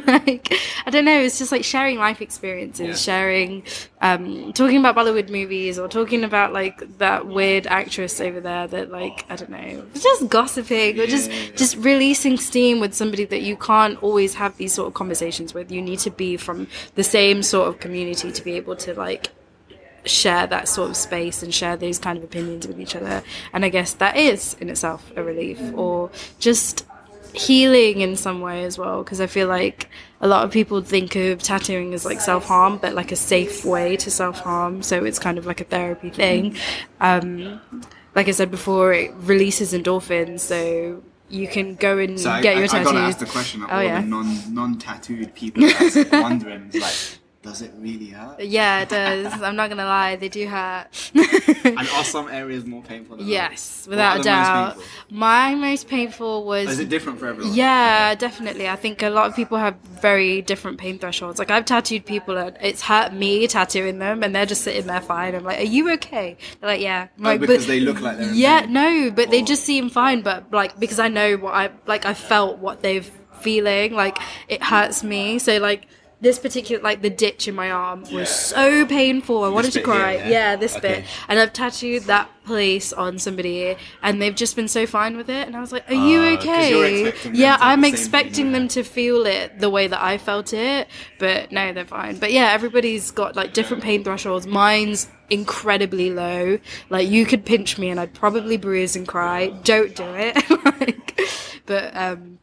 [0.07, 0.51] like,
[0.85, 1.19] I don't know.
[1.19, 3.63] It's just like sharing life experiences, sharing,
[4.01, 8.89] um, talking about Bollywood movies, or talking about like that weird actress over there that
[8.89, 13.55] like I don't know, just gossiping or just just releasing steam with somebody that you
[13.57, 15.71] can't always have these sort of conversations with.
[15.71, 19.29] You need to be from the same sort of community to be able to like
[20.07, 23.23] share that sort of space and share those kind of opinions with each other.
[23.53, 26.85] And I guess that is in itself a relief or just
[27.33, 29.03] healing in some way as well.
[29.03, 29.89] Because I feel like
[30.21, 33.63] a lot of people think of tattooing as like self harm, but like a safe
[33.65, 34.81] way to self harm.
[34.81, 36.55] So it's kind of like a therapy thing.
[36.99, 37.61] Um,
[38.15, 40.39] like I said before, it releases endorphins.
[40.39, 42.85] So you can go and So get I, your I tattoos.
[42.91, 44.01] gotta ask the question of Oh, all yeah.
[44.01, 46.93] the non non tattooed people that's wondering like,
[47.47, 48.39] does it really hurt?
[48.43, 49.41] yeah, it does.
[49.41, 50.87] I'm not gonna lie, they do hurt.
[51.63, 53.87] And are some areas more painful than Yes, others?
[53.89, 54.77] without a the most doubt.
[55.09, 56.69] My most painful was.
[56.69, 57.53] Is it different for everyone?
[57.53, 58.67] yeah, definitely.
[58.67, 61.39] I think a lot of people have very different pain thresholds.
[61.39, 65.01] Like I've tattooed people, and it's hurt me tattooing them, and they're just sitting there
[65.01, 65.35] fine.
[65.35, 68.01] I'm like, "Are you okay?" They're like, "Yeah." I'm Oh, like, because "But- they look
[68.01, 68.73] like they're Yeah, pain?
[68.73, 69.45] no, but they oh.
[69.45, 70.21] just seem fine.
[70.21, 73.09] But like because I know what I like, I felt what they've
[73.41, 73.93] feeling.
[73.93, 74.17] Like
[74.47, 75.39] it hurts me.
[75.39, 75.87] So like.
[76.19, 78.23] This particular, like the ditch in my arm, was Yeah.
[78.25, 79.43] so painful.
[79.43, 80.13] I wanted to bit here, cry.
[80.15, 80.29] yeah?
[80.29, 80.87] yeah, this Okay.
[80.95, 85.29] bit and I've tattooed that place on somebody, and they've just been so fine with
[85.29, 85.45] it.
[85.47, 88.61] And I was like, "Are you Uh, 'cause you're okay?" Yeah, I'm expecting thing, them
[88.63, 88.67] yeah.
[88.69, 90.87] to feel it the way that I felt it,
[91.19, 92.17] but no, they're fine.
[92.17, 94.47] But yeah, everybody's got like different pain thresholds.
[94.47, 96.57] Mine's incredibly low.
[96.89, 99.49] Like you could pinch me, and I'd probably bruise and cry.
[99.63, 100.35] Don't do it.
[100.79, 101.19] like,
[101.67, 102.39] but um,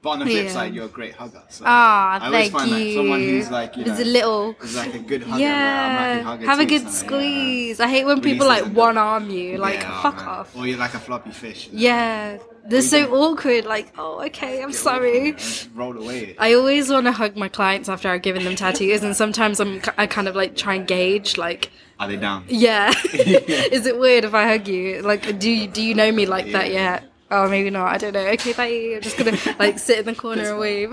[0.00, 0.52] But on the flip Yeah.
[0.52, 1.42] side, you're a great hugger.
[1.48, 2.76] So ah, I always thank find you.
[2.86, 4.56] like someone who's like you know, a little.
[4.62, 5.40] is like a good hugger.
[5.42, 6.92] Yeah, I'm like have a good so, yeah.
[6.94, 7.80] squeeze.
[7.80, 9.58] I hate when people like one arm you.
[9.58, 10.28] Like, Yeah, oh, fuck man.
[10.28, 10.56] off.
[10.56, 11.68] Or you're like a floppy fish.
[11.72, 12.38] Yeah,
[12.68, 13.64] they're so awkward.
[13.64, 15.34] Like, oh, okay, I'm sorry.
[15.74, 16.36] Roll away.
[16.38, 19.80] I always want to hug my clients after I've given them tattoos, and sometimes I'm
[19.96, 22.44] I kind of like try and gauge like, Are they down?
[22.46, 25.02] yeah, is it weird if I hug you?
[25.02, 27.02] Like, do you do you know me like that yet?
[27.30, 27.92] Oh, maybe not.
[27.92, 28.20] I don't know.
[28.20, 28.94] Okay, bye.
[28.96, 30.90] I'm just gonna like sit in the corner and wave.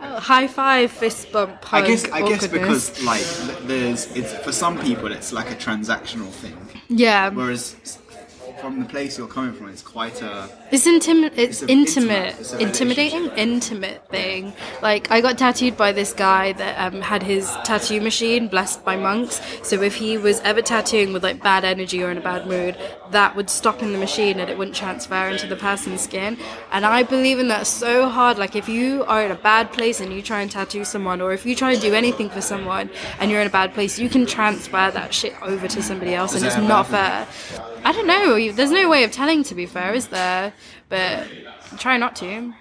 [0.00, 1.84] oh, high five, fist bump, hug.
[1.84, 3.22] I guess I guess because like
[3.66, 6.56] there's it's for some people it's like a transactional thing,
[6.88, 7.98] yeah, whereas s-
[8.60, 11.32] from the place you're coming from, it's quite a It's intimate.
[11.36, 12.40] It's, It's intimate, intimate.
[12.40, 14.52] It's intimidating, intimate thing.
[14.82, 18.96] Like I got tattooed by this guy that um, had his tattoo machine blessed by
[18.96, 19.40] monks.
[19.62, 22.76] So if he was ever tattooing with like bad energy or in a bad mood,
[23.10, 26.36] that would stop in the machine and it wouldn't transfer into the person's skin.
[26.72, 28.38] And I believe in that so hard.
[28.38, 31.32] Like if you are in a bad place and you try and tattoo someone, or
[31.32, 34.08] if you try to do anything for someone and you're in a bad place, you
[34.08, 37.26] can transfer that shit over to somebody else, and it's not fair.
[37.84, 38.52] I don't know.
[38.52, 40.52] There's no way of telling, to be fair, is there?
[40.88, 41.26] But
[41.78, 42.54] try not to.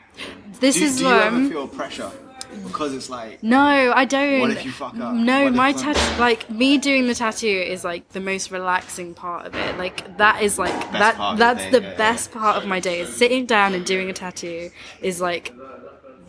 [0.60, 2.12] This Do, is do you um, ever feel pressure
[2.64, 4.42] because it's like no, I don't.
[4.42, 5.14] What if you fuck up?
[5.14, 9.56] No, my tattoo, like me doing the tattoo, is like the most relaxing part of
[9.56, 9.78] it.
[9.78, 11.20] Like that is like that.
[11.20, 11.98] of the That's day, the yeah, yeah.
[11.98, 13.02] best part of my day.
[13.02, 15.54] Is sitting down and doing a tattoo is like.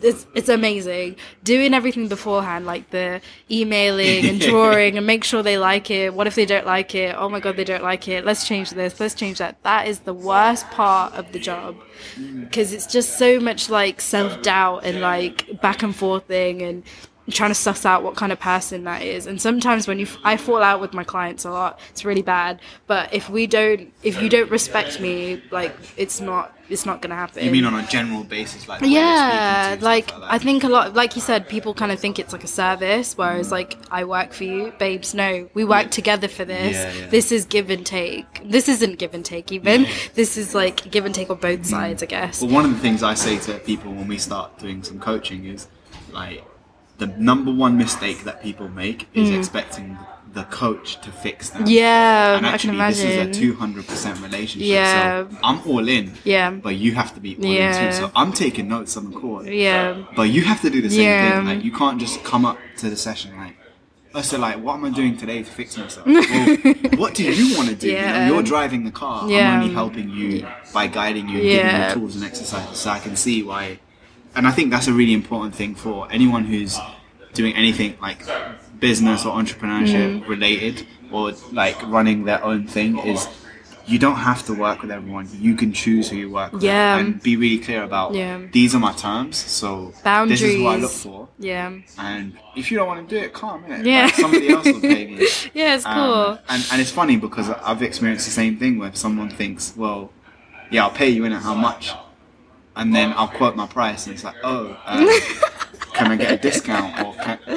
[0.01, 1.17] It's, it's amazing.
[1.43, 3.21] Doing everything beforehand like the
[3.51, 6.13] emailing and drawing and make sure they like it.
[6.13, 7.15] What if they don't like it?
[7.17, 8.25] Oh my god they don't like it.
[8.25, 8.99] Let's change this.
[8.99, 9.61] Let's change that.
[9.63, 11.75] That is the worst part of the job.
[12.15, 12.41] Mm.
[12.45, 16.83] Because it's just so much like self-doubt and like back and forth thing and
[17.29, 19.27] trying to suss out what kind of person that is.
[19.27, 22.59] And sometimes when you i fall out with my clients a lot it's really bad.
[22.87, 27.15] But if we don't if you don't respect me like it's not it's not gonna
[27.15, 27.43] happen.
[27.43, 30.37] You mean on a general basis, like the way you're yeah to, like stuff i
[30.37, 33.47] think a lot like you said people kind of think it's like a service whereas
[33.47, 33.51] mm.
[33.51, 34.73] like i work for you.
[34.77, 36.73] Babes no we work together for this.
[36.73, 37.09] Yeah, yeah.
[37.09, 38.41] this is give and take.
[38.43, 39.87] This isn't give and take even.
[40.13, 42.41] This is like give and take on both sides i guess.
[42.41, 45.45] Well, one of the things I say to people when we start doing some coaching
[45.45, 45.67] is
[46.11, 46.43] like
[46.99, 49.37] the number one mistake that people make is Mm.
[49.39, 49.97] expecting
[50.33, 51.63] the coach to fix them.
[51.65, 54.69] Yeah, And I can actually, this is a two hundred percent relationship.
[54.69, 55.27] Yeah.
[55.29, 56.05] So I'm all in.
[56.23, 56.51] Yeah.
[56.51, 57.89] But you have to be all in Yeah.
[57.89, 57.91] too.
[57.97, 59.47] So I'm taking notes on the court.
[59.47, 59.95] yeah.
[60.15, 61.37] But you have to do the same Yeah.
[61.39, 61.47] thing.
[61.51, 63.55] Like you can't just come up to the session like,
[64.13, 66.05] oh, so like, what am I doing today to fix myself?
[66.05, 66.47] well,
[67.01, 67.87] what do you want to do?
[67.87, 68.27] You know, Yeah.
[68.29, 69.27] you're driving the car.
[69.27, 69.51] Yeah.
[69.51, 70.45] I'm only helping you
[70.77, 73.79] by guiding you and giving you tools and exercises, so I can see why.
[74.35, 76.77] And I think that's a really important thing for anyone who's
[77.33, 78.23] doing anything like
[78.79, 80.27] business or entrepreneurship Mm.
[80.27, 83.27] related or like running their own thing is
[83.85, 85.27] you don't have to work with everyone.
[85.39, 86.97] You can choose who you work with Yeah.
[86.97, 88.39] and be really clear about Yeah.
[88.51, 89.35] these are my terms.
[89.37, 90.41] So Boundaries.
[90.41, 91.27] this is what I look for.
[91.39, 91.71] Yeah.
[91.97, 93.83] And if you don't want to do it, calm innit?
[93.85, 94.03] Yeah.
[94.05, 95.27] Like, somebody else will pay me.
[95.55, 96.39] Yeah, it's Um, cool.
[96.49, 100.11] and, and it's funny because I've experienced the same thing where someone thinks, well,
[100.71, 101.91] yeah, I'll pay you in it, how much?
[102.75, 105.05] And then I'll quote my price and it's like, oh, um,
[105.93, 106.97] can I get a discount?
[107.05, 107.37] Or can,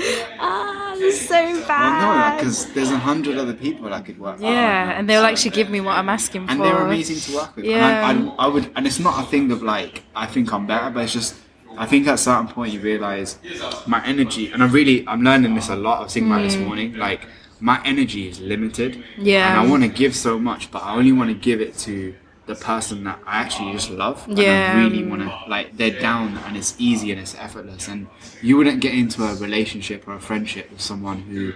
[0.41, 2.37] Ah, that's so well, no, bad.
[2.39, 4.45] because there's a hundred other people I could work with.
[4.45, 6.55] yeah, and they'll actually give me what I'm asking and for.
[6.55, 7.65] And they're amazing to work with.
[7.67, 8.11] Yeah.
[8.11, 10.67] And I, I, I would, and it's not a thing of like I think I'm
[10.67, 11.37] better, but it's just
[11.79, 13.39] I think at a certain point you realize
[13.87, 16.01] my energy, and I'm really I'm learning this a lot.
[16.01, 17.27] I was thinking about it this morning, like
[17.61, 18.95] my energy is limited.
[18.95, 19.05] Mm.
[19.19, 19.51] Yeah.
[19.51, 22.15] and I want to give so much, but I only want to give it to
[22.47, 24.27] the person that I actually just love.
[24.29, 24.73] And Yeah.
[24.75, 28.09] I really want to like they're down and it's easy and it's effortless, and
[28.43, 31.53] you wouldn't get into a relationship or a friendship with someone who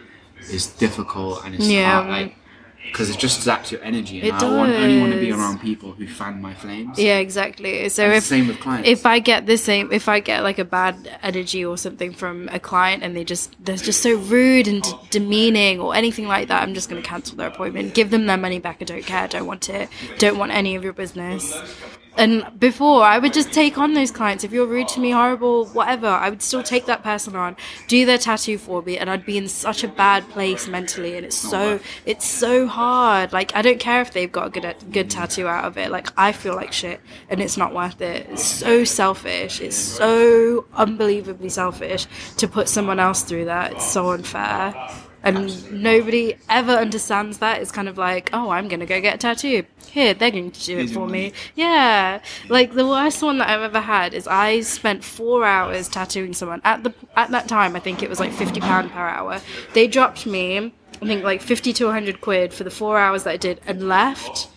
[0.51, 2.03] is difficult and it's Yeah.
[2.03, 2.35] hard, like
[2.87, 5.61] because it just zaps your energy, and It I want, only want to be around
[5.61, 6.99] people who fan my flames.
[6.99, 7.89] Yeah, exactly.
[7.89, 8.89] So And if same with clients.
[8.89, 12.49] if I get the same, if I get like a bad energy or something from
[12.53, 16.49] a client and they just they're just so rude and d- demeaning or anything like
[16.49, 18.79] that, I'm just going to cancel their appointment, give them their money back.
[18.81, 19.25] I don't care.
[19.25, 19.89] I don't want it.
[20.19, 21.55] Don't want any of your business.
[22.17, 24.43] And before, I would just take on those clients.
[24.43, 27.57] If you're rude to me, horrible, whatever, I would still take that person on,
[27.89, 31.17] do their tattoo for me, and I'd be in such a bad place mentally.
[31.17, 33.33] And it's so, it's so hard.
[33.33, 35.91] Like I don't care if they've got a good good tattoo out of it.
[35.91, 38.29] Like I feel like shit, and it's not worth it.
[38.31, 39.61] It's so selfish.
[39.61, 42.07] It's so unbelievably selfish
[42.39, 43.73] to put someone else through that.
[43.73, 44.75] It's so unfair.
[45.23, 47.61] And nobody ever understands that.
[47.61, 49.65] It's kind of like, oh, I'm gonna go get a tattoo.
[49.91, 51.13] Here, they're going to do it for money.
[51.13, 51.33] me.
[51.55, 56.35] Yeah, like the worst one that I've ever had is I spent four hours tattooing
[56.35, 56.61] someone.
[56.65, 59.41] At the at that time, I think it was like fifty pound per hour.
[59.73, 63.31] They dropped me, I think like fifty to hundred quid for the four hours that
[63.31, 64.49] I did, and left.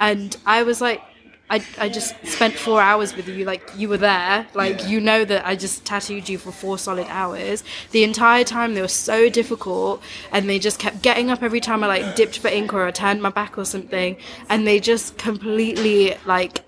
[0.00, 1.02] And I was like,
[1.50, 4.88] I, I just spent four hours with you, like you were there, like Yeah.
[4.88, 7.64] you know that I just tattooed you for four solid hours.
[7.92, 11.82] The entire time they were so difficult, and they just kept getting up every time
[11.82, 14.16] I like dipped for ink or I turned my back or something,
[14.48, 16.64] and they just completely like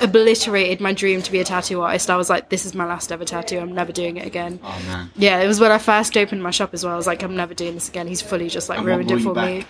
[0.00, 2.10] obliterated my dream to be a tattoo artist.
[2.10, 3.58] I was like, this is my last ever tattoo.
[3.58, 4.60] I'm never doing it again.
[4.62, 5.10] Oh man.
[5.16, 6.94] Yeah, it was when I first opened my shop as well.
[6.94, 8.06] I was like, I'm never doing this again.
[8.06, 9.64] He's fully just like And ruined it for me.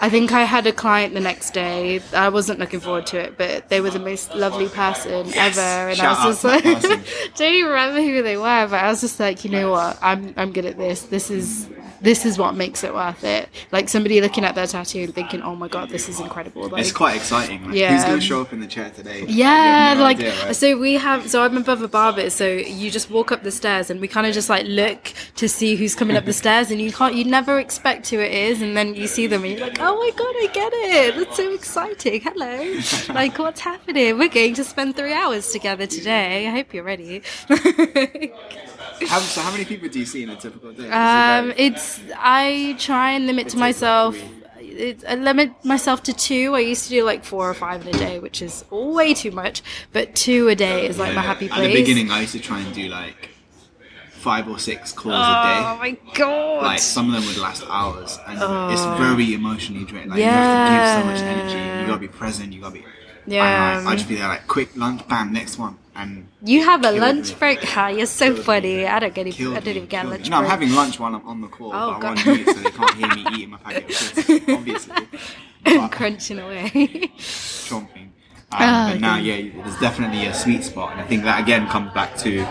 [0.00, 2.00] I think I had a client the next day.
[2.14, 5.56] I wasn't looking forward to it, but they were the most lovely person Yes!
[5.58, 5.88] ever.
[5.90, 6.64] And Shout I was just like,
[7.36, 9.98] don't even remember who they were, but I was just like, you know what?
[10.02, 11.02] I'm I'm good at this.
[11.02, 11.68] This is
[12.00, 13.48] this is what makes it worth it.
[13.72, 16.68] Like somebody looking at their tattoo and thinking, oh my god, this is incredible.
[16.68, 17.64] Like, It's quite exciting.
[17.64, 17.94] Like, Yeah.
[17.94, 19.20] Who's going to show up in the chair today?
[19.20, 19.26] You
[19.64, 20.56] yeah, no like idea, right?
[20.56, 23.90] so we have so I'm above a barber, so you just walk up the stairs
[23.90, 26.80] and we kind of just like look to see who's coming up the stairs and
[26.80, 29.66] you can't you never expect who it is and then you see them and you're
[29.66, 31.16] like, Oh my god, I get it.
[31.16, 32.20] That's so exciting.
[32.20, 32.80] Hello.
[33.14, 34.18] like what's happening?
[34.18, 36.46] We're going to spend three hours together today.
[36.46, 37.22] I hope you're ready.
[39.08, 40.88] How, so how many people do you see in a typical day?
[40.88, 44.16] Um, it's I try and limit to like myself.
[44.74, 46.54] It, I limit myself to two.
[46.54, 49.30] I used to do like four or five in a day, which is way too
[49.30, 49.62] much.
[49.92, 51.60] But two a day is like my happy place.
[51.60, 53.30] At the beginning, I used to try and do like
[54.10, 55.58] five or six calls Oh a day.
[55.66, 56.62] Oh my god!
[56.62, 58.70] Like some of them would last hours, and Oh.
[58.70, 60.10] it's very emotionally draining.
[60.10, 61.80] Like you have to give so much energy.
[61.80, 62.52] You gotta be present.
[62.52, 62.84] You gotta be.
[63.26, 63.78] Yeah.
[63.84, 66.90] Like, I just be there like quick lunch, bam, next one, and you have a
[66.92, 67.36] lunch me.
[67.38, 67.62] break.
[67.64, 68.76] Ha, you're so Killed funny.
[68.78, 68.86] me.
[68.86, 69.26] I don't get.
[69.32, 70.18] Killed I don't even get killed me.
[70.18, 72.18] lunch No, I'm having lunch while I'm on the call, Oh, but God.
[72.18, 73.86] I'm on mute so they can't hear me eating my packet of
[74.24, 74.94] crisps, obviously.
[75.64, 76.70] But- crunching away.
[77.18, 78.02] chomping.
[78.06, 78.10] Um,
[78.56, 81.92] Ah, but now, yeah, there's definitely a sweet spot, and I think that again comes
[81.92, 82.46] back to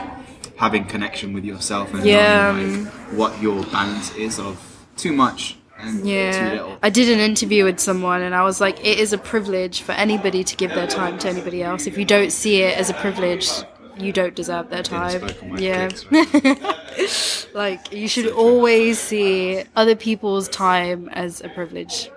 [0.57, 2.51] having connection with yourself and Yeah.
[2.51, 4.59] knowing like, what your balance is of
[4.97, 5.55] too much
[6.03, 6.77] Yeah.
[6.81, 9.93] I did an interview with someone, and I was like, it is a privilege for
[9.93, 11.87] anybody to give their time to anybody else.
[11.87, 13.49] If you don't see it as a privilege,
[13.97, 15.29] you don't deserve their time.
[15.57, 15.89] Yeah,
[17.53, 22.09] like you should always see other people's time as a privilege.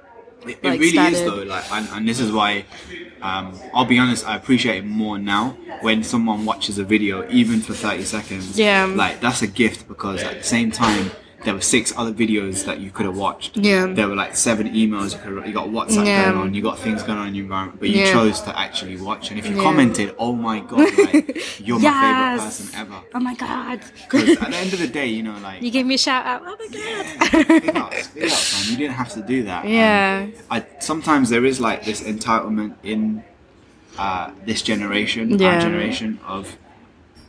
[0.42, 2.64] It, it like, really is though, like, and, and this is why.
[3.22, 7.60] Um, I'll be honest, I appreciate it more now when someone watches a video, even
[7.60, 8.58] for 30 seconds.
[8.58, 8.84] Yeah.
[8.84, 11.10] Like, that's a gift because at the same time,
[11.45, 13.57] there were six other videos that you could have watched.
[13.57, 13.87] Yeah.
[13.87, 16.24] There were like seven emails you could have, you got WhatsApp Yeah.
[16.24, 18.12] going on, you got things going on in your environment, but you Yeah.
[18.12, 19.30] chose to actually watch.
[19.30, 19.62] And if you Yeah.
[19.62, 23.01] commented, oh my god, like you're my favorite person ever.
[23.14, 23.80] Oh my god.
[24.11, 26.24] Because at the end of the day, you know, like You gave me a shout
[26.26, 26.43] out.
[26.45, 27.49] Oh my yeah, god.
[27.62, 28.70] big ups, big ups, man.
[28.72, 29.64] You didn't have to do that.
[29.64, 30.26] And Yeah.
[30.51, 33.22] I sometimes there is like this entitlement in
[33.99, 35.55] uh, this generation, Yeah.
[35.55, 36.57] our generation of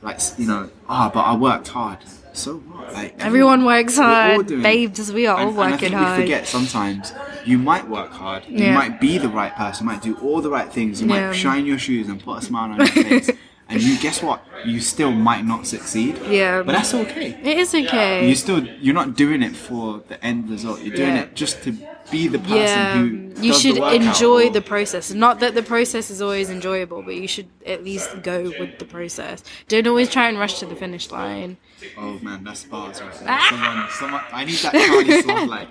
[0.01, 1.99] like you know, ah, but I worked hard.
[2.37, 2.93] So what?
[2.93, 4.47] Like Everyone works we're hard.
[4.47, 6.17] Babes, we are all and, and I working think hard.
[6.19, 7.13] we forget sometimes
[7.45, 8.75] you might work hard, you Yeah.
[8.75, 11.27] might be the right person, you might do all the right things, you Yeah.
[11.29, 13.31] might shine your shoes and put a smile on your face,
[13.69, 14.43] and you guess what?
[14.65, 16.19] You still might not succeed.
[16.29, 16.61] Yeah.
[16.63, 17.37] But that's okay.
[17.43, 18.29] It is okay.
[18.29, 20.81] You still you're not doing it for the end result.
[20.83, 21.23] You're doing Yeah.
[21.23, 21.75] it just to
[22.11, 23.07] be the person yeah, who
[23.41, 25.11] you does should the enjoy or- the process.
[25.13, 28.85] Not that the process is always enjoyable, but you should at least go with the
[28.85, 29.43] process.
[29.67, 31.57] Don't always try and rush to the finish line.
[31.97, 33.13] Oh man, that's bars right.
[33.27, 33.47] Ah.
[33.49, 35.67] Someone, someone, I need that Charlie sort of like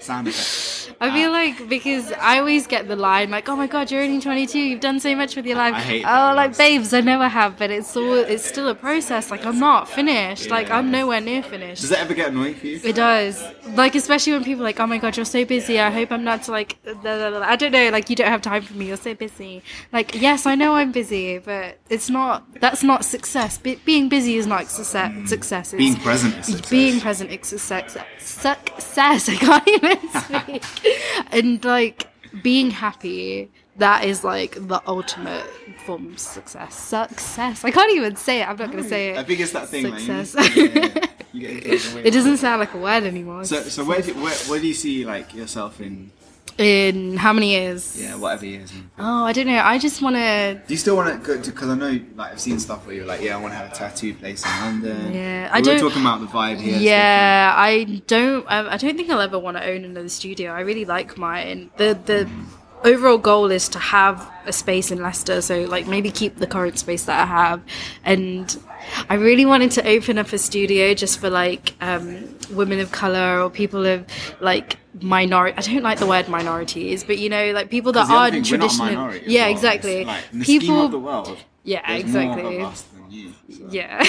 [0.00, 0.73] sound effect.
[1.00, 4.20] I feel like because I always get the line like, "Oh my god, you're only
[4.20, 4.58] 22.
[4.58, 7.58] You've done so much with your life." I hate oh, like babes, I never have,
[7.58, 9.30] but it's all it's still a process.
[9.30, 10.50] Like I'm not finished.
[10.50, 11.82] Like I'm nowhere near finished.
[11.82, 12.80] Does that ever get annoying for you?
[12.82, 13.42] It does.
[13.74, 15.80] Like, especially when people are like, oh my god, you're so busy.
[15.80, 18.42] I hope I'm not like, blah, blah, blah." I don't know, like, you don't have
[18.42, 18.86] time for me.
[18.86, 19.62] You're so busy.
[19.92, 23.58] Like, yes, I know I'm busy, but it's not, that's not success.
[23.58, 25.28] Be- being busy is not success.
[25.28, 25.72] success.
[25.72, 26.70] It's Being present is success.
[26.70, 27.96] Being present is success.
[28.18, 29.28] Success.
[29.28, 30.62] I can't even speak.
[31.32, 32.08] and like,
[32.42, 35.44] being happy, that is like the ultimate
[35.84, 36.74] form of success.
[36.74, 37.64] Success.
[37.64, 38.48] I can't even say it.
[38.48, 39.18] I'm not going to say it.
[39.18, 39.86] I think it's that thing.
[39.86, 40.34] Success.
[40.34, 41.06] Like, you, yeah.
[41.32, 42.04] You get into the way.
[42.04, 43.44] It doesn't sound like a word anymore.
[43.44, 46.10] So, so where, do, where, where do you see like yourself in
[46.58, 48.00] in how many years?
[48.00, 48.72] yeah whatever years?
[48.98, 49.58] Oh, I don't know.
[49.58, 50.60] I just want to.
[50.66, 51.40] Do you still want to go?
[51.40, 53.72] Because I know like I've seen stuff where you're like, yeah, I want to have
[53.72, 55.14] a tattoo place in London.
[55.14, 56.78] Yeah, we I don't- We're talking about the vibe here.
[56.78, 58.46] Yeah, I don't.
[58.48, 60.52] I, I don't think I'll ever want to own another studio.
[60.52, 61.70] I really like mine.
[61.76, 62.46] The the mm.
[62.84, 65.40] overall goal is to have a space in Leicester.
[65.40, 67.62] So like maybe keep the current space that I have,
[68.04, 68.56] and
[69.08, 73.40] I really wanted to open up a studio just for like um, women of color
[73.40, 74.06] or people of
[74.40, 75.56] like minority.
[75.58, 78.58] I don't like the word minorities, but you know, like people that aren't thing, we're
[78.58, 79.14] not a traditional.
[79.26, 79.50] Yeah, well.
[79.50, 80.04] exactly.
[80.04, 80.84] Like, people.
[80.84, 82.66] of the world, yeah, exactly.
[83.14, 83.68] More of us than you.
[83.68, 84.04] so- Yeah.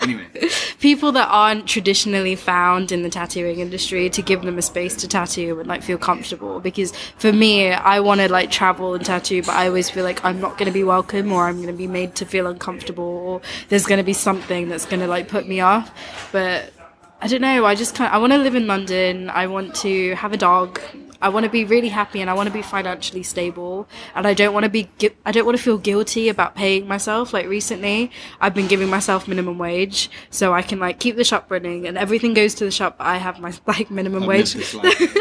[0.00, 0.26] Anyway,
[0.80, 5.08] people that aren't traditionally found in the tattooing industry to give them a space to
[5.08, 6.60] tattoo and like feel comfortable.
[6.60, 10.24] Because for me i want to like travel and tattoo but i always feel like
[10.24, 13.04] i'm not going to be welcome or i'm going to be made to feel uncomfortable
[13.04, 15.90] or there's going to be something that's going to like put me off.
[16.32, 16.72] But
[17.20, 19.28] i don't know i just kind of i want to live in london.
[19.30, 20.80] I want to have a dog
[21.20, 24.34] I want to be really happy and I want to be financially stable and I
[24.34, 27.32] don't want to be gui- I don't want to feel guilty about paying myself.
[27.32, 28.10] Like recently
[28.40, 31.98] I've been giving myself minimum wage so I can like keep the shop running and
[31.98, 32.98] everything goes to the shop.
[32.98, 34.54] But I have my like minimum I've wage.
[34.54, 35.16] lived this life.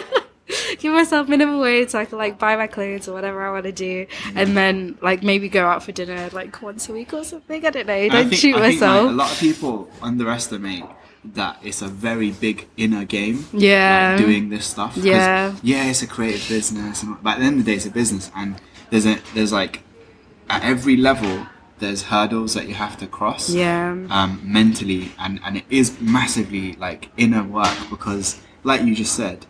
[0.80, 3.66] give myself minimum wage so I can like buy my clothes or whatever I want
[3.66, 7.24] to do and then like maybe go out for dinner like once a week or
[7.24, 7.66] something.
[7.66, 7.93] I don't know.
[7.93, 9.10] And I don't think- shoot I think, like, myself.
[9.10, 10.86] a lot of people underestimate
[11.36, 13.45] that it's a very big inner game.
[13.53, 14.15] Yeah.
[14.15, 14.97] like, doing this stuff.
[14.97, 15.55] Yeah.
[15.63, 17.91] yeah, it's a creative business, and, but at the end of the day, it's a
[17.91, 18.55] business, and
[18.89, 19.82] there's a there's like
[20.49, 21.47] at every level
[21.80, 23.49] there's hurdles that you have to cross.
[23.49, 29.13] yeah Um, mentally, and and it is massively like inner work because, like you just
[29.15, 29.45] said,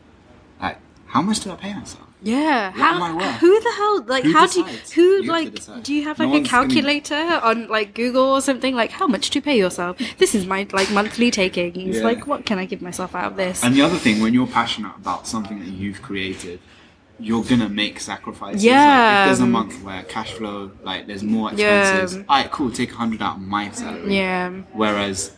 [0.61, 2.07] like how much do I pay myself?
[2.28, 2.71] Yeah.
[2.71, 3.32] What am I How?
[3.39, 4.03] Who the hell?
[4.03, 4.65] Like, Who how do you?
[4.95, 5.84] Who You like?
[5.84, 7.15] Do you have No like a one's gonna- calculator
[7.49, 8.75] on like Google or something?
[8.75, 9.97] Like, how much to pay yourself?
[10.17, 11.97] This is my like monthly takings.
[11.97, 12.03] Yeah.
[12.03, 13.63] Like, what can I give myself out of this?
[13.63, 16.59] And the other thing, when you're passionate about something that you've created,
[17.19, 18.63] you're gonna make sacrifices.
[18.63, 18.73] Yeah.
[18.75, 21.82] Like, if there's a month where cash flow, like, there's more Yeah.
[21.82, 22.17] expenses.
[22.30, 22.71] Alright, cool.
[22.71, 24.15] Take a hundred out of my salary.
[24.15, 24.49] yeah.
[24.73, 25.32] Whereas,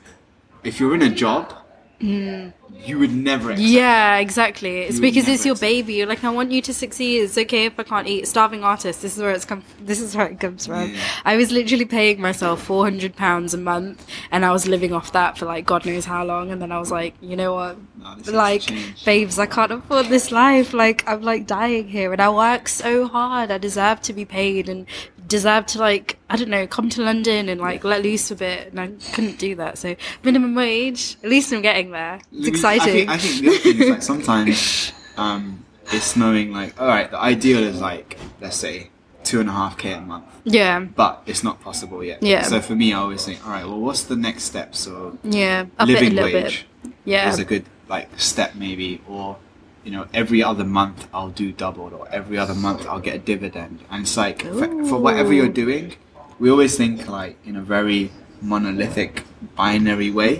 [0.63, 1.53] if you're in a job,
[2.01, 2.51] mm.
[2.85, 3.51] You would never.
[3.53, 4.79] Yeah, exactly.
[4.79, 5.95] It's would because it's your baby.
[5.95, 7.19] You're like, I want you to succeed.
[7.19, 8.27] It's okay if I can't eat.
[8.27, 9.01] Starving artist.
[9.01, 9.63] This is where it's come.
[9.81, 10.93] This is where it comes from.
[10.93, 10.99] Yeah.
[11.25, 15.11] I was literally paying myself four hundred pounds a month, and I was living off
[15.11, 16.51] that for like God knows how long.
[16.51, 17.77] And then I was like, you know what?
[17.97, 20.73] No, this needs to like, babes, I can't afford this life.
[20.73, 23.51] Like, I'm like dying here, and I work so hard.
[23.51, 24.87] I deserve to be paid and
[25.29, 28.73] deserve to like I don't know come to London and like let loose a bit.
[28.73, 29.77] And I couldn't do that.
[29.77, 31.15] So minimum wage.
[31.23, 32.19] At least I'm getting there.
[32.33, 32.93] It's I exciting.
[32.93, 37.09] think, I think the other thing is like sometimes um, it's knowing like, all right,
[37.09, 38.89] the ideal is like, let's say,
[39.23, 40.25] two and a half k a month.
[40.43, 40.79] yeah.
[40.79, 42.21] but it's not possible yet.
[42.23, 42.41] Yeah.
[42.43, 44.75] So for me, I always think, all right, well, what's the next step?
[44.75, 46.93] So Yeah, living wage bit.
[47.05, 49.37] Yeah, is a good like step maybe, or
[49.83, 53.19] you know, every other month I'll do doubled, or every other month I'll get a
[53.19, 53.79] dividend.
[53.89, 55.95] And it's like for, for whatever you're doing,
[56.39, 58.11] we always think like in a very
[58.41, 59.23] monolithic
[59.55, 60.37] binary way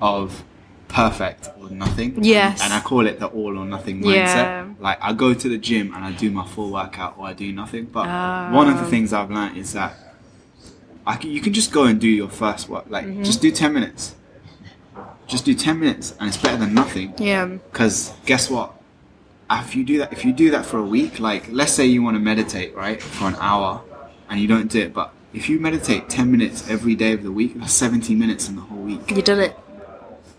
[0.00, 0.44] of
[0.88, 2.22] perfect or nothing.
[2.24, 2.62] Yes.
[2.62, 4.34] And, I call it the all or nothing mindset.
[4.34, 4.68] Yeah.
[4.80, 7.52] Like I go to the gym and I do my full workout or I do
[7.52, 7.84] nothing.
[7.86, 8.06] But
[8.52, 9.94] one of the things I've learned is that
[11.06, 12.84] I can, you can just go and do your first work.
[12.88, 13.22] Like Mm-hmm.
[13.22, 14.14] just do 10 minutes.
[15.28, 17.14] Just do 10 minutes and it's better than nothing.
[17.18, 17.46] Yeah.
[17.46, 18.74] Because guess what?
[19.50, 22.02] If you do that, if you do that for a week, like let's say you
[22.02, 23.82] want to meditate, right, for an hour,
[24.28, 27.32] and you don't do it, but if you meditate ten minutes every day of the
[27.32, 29.10] week, that's seventy minutes in the whole week.
[29.10, 29.56] You did it.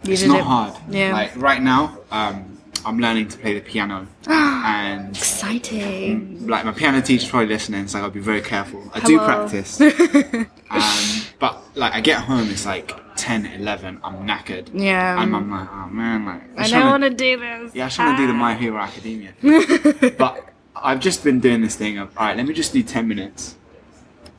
[0.03, 0.43] You It's did not it.
[0.43, 0.73] hard.
[0.89, 1.13] Yeah.
[1.13, 6.47] Like right now, um, I'm learning to play the piano, and Exciting.
[6.47, 8.91] like my piano teacher's probably listening, so I'll be very careful.
[8.93, 9.81] I do practice,
[10.69, 15.21] um, but like I get home, it's like 10, 11, I'm knackered, Yeah.
[15.21, 17.75] and I'm like, oh man, like I just don't want to do this.
[17.75, 18.35] yeah, I should do the Ah.
[18.35, 19.33] My Hero Academia.
[20.17, 23.07] but I've just been doing this thing of, all right, let me just do 10
[23.07, 23.55] minutes.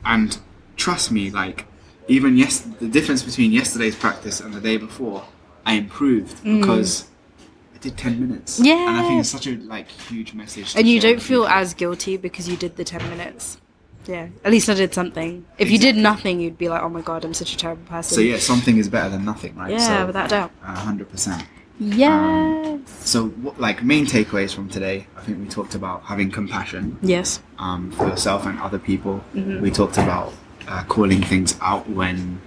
[0.03, 0.37] And
[0.75, 1.65] trust me, like,
[2.07, 5.23] even yes, the difference between yesterday's practice and the day before,
[5.65, 7.07] I improved because
[7.75, 8.59] I did 10 minutes.
[8.59, 8.73] Yeah.
[8.87, 9.07] And I Mm.
[9.07, 10.75] Think it's such a, like, huge message.
[10.75, 11.59] And you don't feel people.
[11.59, 13.59] as guilty because you did the 10 minutes.
[14.05, 14.27] Yeah.
[14.43, 15.45] At least I did something.
[15.57, 18.15] If you did nothing, you'd be like, oh my god, I'm such a terrible person.
[18.15, 19.71] So, yeah, something is better than nothing, right?
[19.71, 20.51] Yeah, so, without a doubt.
[20.63, 21.45] a 100%.
[21.79, 22.79] Yes.
[23.09, 26.97] So, what, like, main takeaways from today, I think we talked about having compassion.
[27.01, 27.41] yes.
[27.57, 29.23] um, for yourself and other people.
[29.33, 29.61] Mm-hmm.
[29.61, 30.33] We talked about
[30.67, 32.39] uh, calling things out when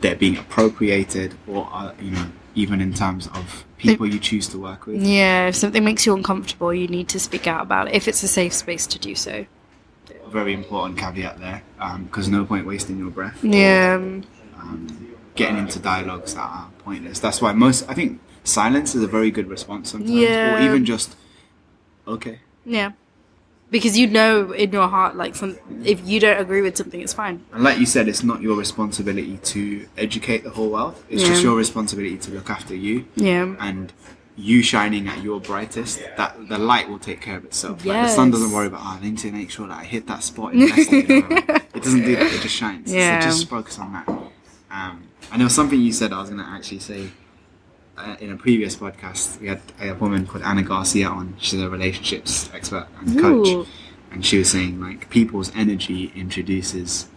[0.00, 4.58] they're being appropriated, or uh, you know, even in terms of people you choose to
[4.58, 5.02] work with.
[5.02, 8.22] Yeah, if something makes you uncomfortable, you need to speak out about it if it's
[8.22, 9.46] a safe space to do so.
[10.30, 11.62] Very important caveat there,
[12.04, 13.42] because no point wasting your breath.
[13.42, 13.94] Yeah.
[13.94, 17.20] Um, getting into dialogues that are pointless.
[17.20, 17.88] That's why most.
[17.88, 20.56] I think silence is a very good response sometimes, Yeah.
[20.56, 21.16] or even just
[22.06, 22.40] okay.
[22.64, 22.92] Yeah.
[23.70, 27.12] Because you know in your heart, like, some, if you don't agree with something, it's
[27.12, 27.44] fine.
[27.52, 30.94] And like you said, it's not your responsibility to educate the whole world.
[31.10, 33.04] It's just your responsibility to look after you.
[33.14, 33.54] Yeah.
[33.60, 33.92] and
[34.38, 37.84] you shining at your brightest, that the light will take care of itself.
[37.84, 40.06] Like the sun doesn't worry about, oh, I need to make sure that I hit
[40.06, 40.74] that spot in you know?
[41.74, 42.32] It doesn't do that.
[42.32, 42.92] It just shines.
[42.92, 43.20] Yeah.
[43.20, 44.08] So just focus on that.
[44.70, 47.10] Um, and there was something you said I was going to actually say
[47.96, 49.40] uh, in a previous podcast.
[49.40, 51.34] We had a woman called Anna Garcia on.
[51.38, 53.66] She's a relationships expert and coach, Ooh.
[54.12, 57.08] and she was saying like people's energy introduces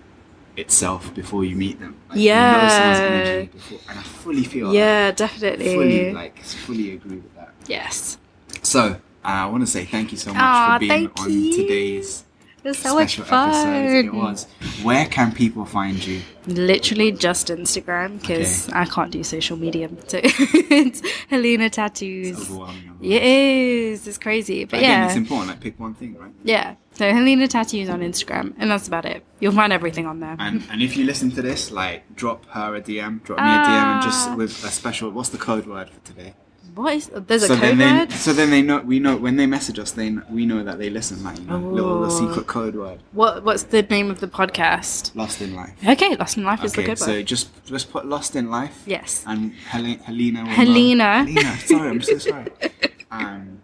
[0.58, 1.96] itself before you meet them.
[2.10, 3.42] Like, you know Yeah.
[3.54, 5.74] before, and I fully feel Yeah, definitely.
[5.74, 7.54] fully like fully agree with that.
[7.68, 8.18] yes.
[8.64, 11.52] So uh, I want to say thank you so much Aw, for being on you.
[11.54, 12.26] today's
[12.64, 13.50] It was so much special fun.
[13.50, 14.06] episode.
[14.06, 14.46] It was.
[14.84, 16.22] Where can people find you?
[16.46, 19.90] Literally just Instagram because I can't do social media.
[20.08, 21.02] So it's
[21.32, 22.40] Heleena Tattoos.
[22.40, 22.98] Overwhelming.
[23.02, 24.08] It is.
[24.08, 24.66] It's crazy.
[24.66, 25.08] But Again, yeah.
[25.08, 25.50] it's important.
[25.50, 26.32] Like pick one thing, right?
[26.44, 26.76] Yeah.
[26.94, 28.54] So Heleena Tattoos on Instagram.
[28.60, 29.24] And that's about it.
[29.40, 30.36] You'll find everything on there.
[30.38, 33.48] And and if you listen to this, like drop her a DM, drop me a
[33.48, 34.02] DM, and Ah.
[34.04, 35.10] just with a special.
[35.10, 36.36] What's the code word for today?
[36.76, 38.10] What is there's a so code then word?
[38.10, 40.78] they so then they know we know when they message us, they we know that
[40.80, 41.22] they listen.
[41.24, 42.28] Like you know, little, little Oh.
[42.28, 43.00] secret code word.
[43.12, 45.14] What what's the name of the podcast?
[45.16, 45.74] Lost in life.
[45.86, 47.26] Okay, Lost in Life is the Okay, code so word.
[47.26, 48.84] just just put lost in life.
[48.86, 49.24] Yes.
[49.28, 50.44] And Hel- Helena.
[50.44, 51.26] Will Helena.
[51.26, 51.58] Know, Helena.
[51.60, 52.48] Sorry, I'm so sorry.
[53.12, 53.60] Um,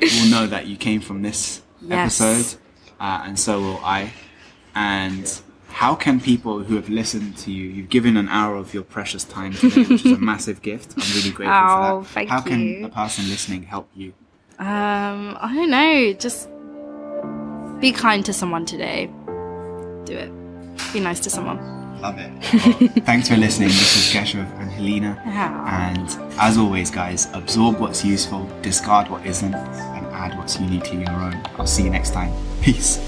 [0.00, 2.20] will know that you came from this Yes.
[2.20, 2.60] episode,
[3.00, 4.12] uh, and so will I.
[4.76, 5.26] And
[5.78, 9.22] how can people who have listened to you, you've given an hour of your precious
[9.22, 10.94] time today, which is a massive gift.
[10.96, 12.28] I'm really grateful Oh, for that.
[12.28, 12.86] how can you.
[12.86, 14.12] a person listening help you?
[14.58, 16.12] Um, I don't know.
[16.14, 16.48] Just
[17.80, 19.06] be kind to someone today.
[20.04, 20.32] Do it.
[20.92, 21.58] Be nice to someone.
[22.00, 22.30] Love it.
[22.80, 23.68] Well, thanks for listening.
[23.68, 25.14] This is Keshav and Heleena.
[25.26, 25.92] Yeah.
[25.92, 26.08] And
[26.40, 31.40] as always, guys, absorb what's useful, discard what isn't, and add what's uniquely your own.
[31.56, 32.32] I'll see you next time.
[32.62, 32.98] Peace.